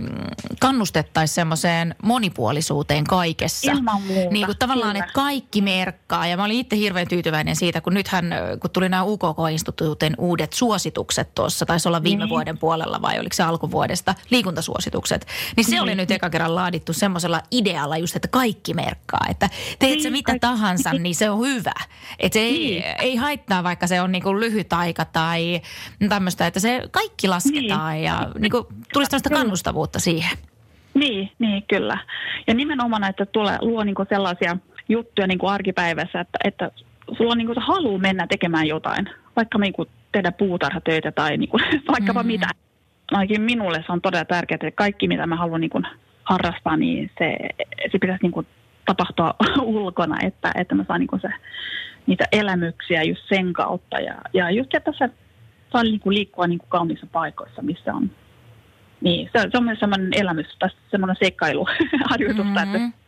kannustettaisiin 0.60 1.34
semmoiseen 1.34 1.94
monipuolisuuteen 2.02 3.04
kaikessa. 3.04 3.72
Ilman 3.72 4.02
muuta, 4.02 4.30
Niin 4.32 4.46
kuin 4.46 4.58
tavallaan, 4.58 4.92
kyllä. 4.92 5.04
että 5.04 5.14
kaikki 5.14 5.62
merkkaa. 5.62 6.26
Ja 6.26 6.36
mä 6.36 6.44
olin 6.44 6.60
itse 6.60 6.76
hirveän 6.76 7.08
tyytyväinen 7.08 7.56
siitä, 7.56 7.80
kun 7.80 7.94
nythän, 7.94 8.34
kun 8.60 8.70
tuli 8.70 8.88
nämä 8.88 9.02
UKK-instituutin 9.02 10.14
uudet 10.18 10.52
suositukset 10.52 11.34
tuossa, 11.34 11.66
taisi 11.66 11.88
olla 11.88 12.02
viime 12.02 12.24
niin. 12.24 12.30
vuoden 12.30 12.58
puolella 12.58 13.02
vai 13.02 13.18
oliko 13.18 13.34
se 13.34 13.42
alkuvuodesta, 13.42 14.14
liikuntasuositukset. 14.30 15.26
Niin 15.56 15.64
se 15.64 15.70
niin. 15.70 15.82
oli 15.82 15.94
nyt 15.94 16.10
eka 16.10 16.30
kerran 16.30 16.54
laadittu 16.54 16.92
semmoisella 16.92 17.42
idealla 17.50 17.96
just, 17.96 18.16
että 18.16 18.28
kaikki 18.28 18.74
merkkaa. 18.74 19.26
Että 19.30 19.50
teet 19.78 19.92
niin, 19.92 20.02
se 20.02 20.10
mitä 20.10 20.26
kaikki. 20.26 20.40
tahansa, 20.40 20.92
niin 20.92 21.14
se 21.14 21.30
on 21.30 21.40
hyvä. 21.40 21.74
Että 22.18 22.34
se 22.34 22.40
ei, 22.40 22.52
niin. 22.52 22.84
ei 22.98 23.16
haittaa, 23.16 23.62
vaikka 23.62 23.86
se 23.86 24.00
on 24.00 24.12
niinku 24.12 24.40
lyhyt 24.40 24.72
aika 24.72 25.04
tai 25.04 25.60
tämmöistä, 26.08 26.46
että 26.46 26.60
se 26.60 26.82
kaikki 26.90 27.28
lasketaan 27.28 27.92
niin. 27.92 28.04
ja 28.04 28.30
niinku, 28.38 28.66
tulisi 28.92 29.10
tämmöistä 29.10 29.30
kannustavuutta 29.30 30.00
siihen. 30.00 30.38
Niin, 30.94 31.30
niin, 31.38 31.62
kyllä. 31.68 31.98
Ja 32.46 32.54
nimenomaan, 32.54 33.04
että 33.04 33.26
tulee, 33.26 33.58
luo 33.60 33.84
niinku 33.84 34.04
sellaisia 34.08 34.56
juttuja 34.88 35.26
niinku 35.26 35.46
arkipäivässä, 35.46 36.20
että, 36.20 36.38
että 36.44 36.70
sulla 37.16 37.32
on 37.32 37.38
niinku 37.38 37.54
se 37.54 37.60
halu 37.60 37.98
mennä 37.98 38.26
tekemään 38.26 38.66
jotain, 38.66 39.10
vaikka 39.36 39.58
niinku 39.58 39.86
tehdä 40.12 40.32
puutarhatöitä 40.32 41.12
tai 41.12 41.36
niinku, 41.36 41.58
vaikkapa 41.92 42.22
mm. 42.22 42.26
mitä. 42.26 42.48
Ainakin 43.12 43.42
minulle 43.42 43.82
se 43.86 43.92
on 43.92 44.00
todella 44.00 44.24
tärkeää, 44.24 44.56
että 44.56 44.70
kaikki 44.70 45.08
mitä 45.08 45.26
mä 45.26 45.36
haluan 45.36 45.60
niinku 45.60 45.82
harrastaa, 46.24 46.76
niin 46.76 47.10
se, 47.18 47.36
se 47.92 47.98
pitäisi 47.98 48.22
niinku 48.22 48.44
tapahtua 48.94 49.34
ulkona, 49.62 50.16
että, 50.22 50.52
että 50.54 50.74
mä 50.74 50.84
saan 50.88 51.00
niinku 51.00 51.18
se, 51.22 51.28
niitä 52.06 52.24
elämyksiä 52.32 53.02
just 53.02 53.22
sen 53.28 53.52
kautta. 53.52 53.98
Ja, 53.98 54.14
ja 54.32 54.50
just, 54.50 54.74
että 54.74 54.92
tässä 54.92 55.08
saa 55.72 55.82
niinku 55.82 56.10
liikkua 56.10 56.46
niinku 56.46 56.66
kauniissa 56.68 57.06
paikoissa, 57.12 57.62
missä 57.62 57.94
on. 57.94 58.10
Niin, 59.00 59.30
se, 59.32 59.48
se 59.52 59.58
on 59.58 59.64
myös 59.64 59.80
semmoinen 59.80 60.10
elämys, 60.14 60.46
tai 60.58 60.68
semmoinen 60.90 61.16
seikkailuharjoitus, 61.18 62.44
mm-hmm. 62.46 62.58
että 62.58 62.98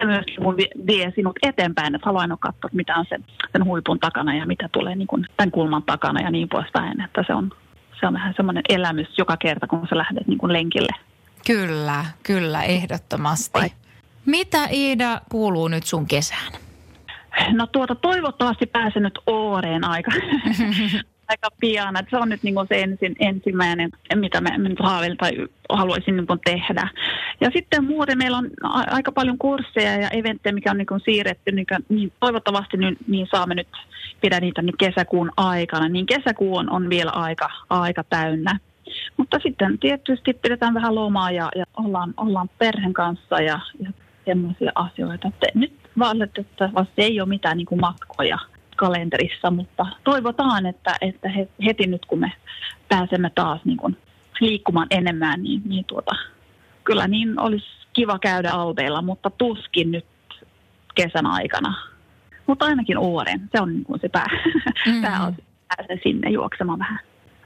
se 0.00 0.06
myös 0.06 0.24
mun 0.40 0.56
vie 0.86 1.12
sinut 1.14 1.38
eteenpäin, 1.42 1.94
että 1.94 2.06
haluan 2.06 2.36
katsoa, 2.40 2.70
mitä 2.72 2.96
on 2.96 3.04
sen, 3.08 3.24
sen 3.52 3.64
huipun 3.64 3.98
takana 3.98 4.36
ja 4.36 4.46
mitä 4.46 4.68
tulee 4.72 4.94
niin 4.94 5.08
kuin 5.08 5.26
tämän 5.36 5.50
kulman 5.50 5.82
takana 5.82 6.20
ja 6.20 6.30
niin 6.30 6.48
poispäin. 6.48 7.00
Että 7.00 7.24
se 7.26 7.34
on, 7.34 7.50
se 8.00 8.06
on 8.06 8.14
vähän 8.14 8.34
semmoinen 8.36 8.62
elämys 8.68 9.18
joka 9.18 9.36
kerta, 9.36 9.66
kun 9.66 9.86
sä 9.90 9.98
lähdet 9.98 10.26
niin 10.26 10.38
kuin 10.38 10.52
lenkille. 10.52 10.92
Kyllä, 11.46 12.04
kyllä, 12.22 12.62
ehdottomasti. 12.62 13.60
Vai. 13.60 13.70
Mitä 14.26 14.68
Iida 14.72 15.20
kuuluu 15.30 15.68
nyt 15.68 15.84
sun 15.84 16.06
kesään? 16.06 16.52
No 17.52 17.66
tuota, 17.66 17.94
toivottavasti 17.94 18.66
pääsen 18.66 19.02
nyt 19.02 19.18
Ooreen 19.26 19.84
aika, 19.84 20.10
aika 21.28 21.48
pian. 21.60 21.96
Että 21.96 22.10
se 22.10 22.16
on 22.16 22.28
nyt 22.28 22.42
niin 22.42 22.54
se 22.68 22.80
ensin, 22.80 23.16
ensimmäinen, 23.18 23.90
mitä 24.14 24.40
me, 24.40 24.58
me 24.58 24.70
haaveilin 24.80 25.18
tai 25.18 25.32
haluaisin 25.68 26.16
niin 26.16 26.26
tehdä. 26.44 26.88
Ja 27.40 27.50
sitten 27.56 27.84
muuten 27.84 28.18
meillä 28.18 28.38
on 28.38 28.50
a- 28.62 28.94
aika 28.94 29.12
paljon 29.12 29.38
kursseja 29.38 29.96
ja 29.96 30.08
eventtejä, 30.08 30.52
mikä 30.52 30.70
on 30.70 30.78
niin 30.78 30.86
siirretty. 31.04 31.52
Niin, 31.52 31.66
niin 31.88 32.12
toivottavasti 32.20 32.76
niin, 32.76 32.96
niin 33.06 33.26
saamme 33.30 33.54
nyt 33.54 33.68
pidä 34.20 34.40
niitä 34.40 34.62
niin 34.62 34.76
kesäkuun 34.78 35.32
aikana. 35.36 35.88
Niin 35.88 36.06
kesäkuu 36.06 36.56
on, 36.56 36.70
on 36.70 36.90
vielä 36.90 37.10
aika, 37.10 37.50
aika 37.70 38.04
täynnä. 38.04 38.58
Mutta 39.16 39.38
sitten 39.42 39.78
tietysti 39.78 40.32
pidetään 40.32 40.74
vähän 40.74 40.94
lomaa 40.94 41.30
ja, 41.30 41.48
ja 41.56 41.64
ollaan, 41.76 42.14
ollaan 42.16 42.50
perheen 42.58 42.92
kanssa 42.92 43.40
ja, 43.40 43.60
ja 43.80 43.92
semmoisia 44.24 44.72
asioita. 44.74 45.28
Että 45.28 45.46
nyt 45.54 45.72
valitettavasti 45.98 47.02
ei 47.02 47.20
ole 47.20 47.28
mitään 47.28 47.56
niin 47.56 47.66
kuin 47.66 47.80
matkoja 47.80 48.38
kalenterissa, 48.76 49.50
mutta 49.50 49.86
toivotaan, 50.04 50.66
että, 50.66 50.96
että 51.00 51.28
heti 51.64 51.86
nyt 51.86 52.06
kun 52.06 52.18
me 52.18 52.32
pääsemme 52.88 53.30
taas 53.34 53.60
niin 53.64 53.76
kuin 53.76 53.96
liikkumaan 54.40 54.86
enemmän, 54.90 55.42
niin, 55.42 55.62
niin 55.64 55.84
tuota, 55.84 56.12
kyllä 56.84 57.08
niin 57.08 57.40
olisi 57.40 57.66
kiva 57.92 58.18
käydä 58.18 58.50
alteilla, 58.50 59.02
mutta 59.02 59.30
tuskin 59.30 59.92
nyt 59.92 60.06
kesän 60.94 61.26
aikana. 61.26 61.74
Mutta 62.46 62.64
ainakin 62.64 62.98
Uoren, 62.98 63.40
se 63.52 63.62
on 63.62 63.72
niin 63.72 63.84
kuin 63.84 64.00
se 64.00 64.08
pää, 64.08 64.26
mm-hmm. 64.46 65.02
pää 65.02 65.32
pääsee 65.76 65.98
sinne 66.02 66.30
juoksemaan 66.30 66.78
vähän, 66.78 66.98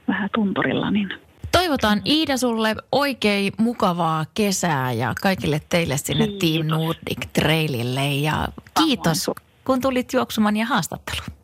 vähän 0.07 0.29
tunturilla. 0.35 0.91
Niin 0.91 1.09
Toivotan 1.51 2.01
Iida 2.05 2.37
sulle 2.37 2.75
oikein 2.91 3.53
mukavaa 3.57 4.25
kesää 4.33 4.91
ja 4.91 5.13
kaikille 5.21 5.61
teille 5.69 5.97
sinne 5.97 6.27
kiitos. 6.27 6.49
Team 6.49 6.67
Nordic 6.67 7.27
Trailille 7.33 8.07
ja 8.13 8.47
kiitos 8.85 9.31
kun 9.67 9.81
tulit 9.81 10.13
juoksumaan 10.13 10.57
ja 10.57 10.65
haastatteluun. 10.65 11.37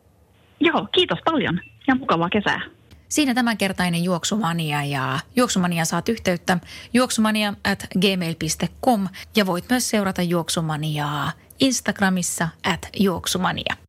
Joo, 0.60 0.88
kiitos 0.92 1.18
paljon 1.24 1.60
ja 1.86 1.94
mukavaa 1.94 2.28
kesää. 2.28 2.60
Siinä 3.08 3.34
tämänkertainen 3.34 4.04
Juoksumania 4.04 4.84
ja 4.84 5.18
Juoksumania 5.36 5.84
saat 5.84 6.08
yhteyttä 6.08 6.58
juoksumania 6.92 7.54
at 7.64 7.86
gmail.com 8.00 9.08
ja 9.36 9.46
voit 9.46 9.64
myös 9.70 9.90
seurata 9.90 10.22
Juoksumaniaa 10.22 11.32
Instagramissa 11.60 12.48
at 12.64 12.88
Juoksumania. 12.98 13.76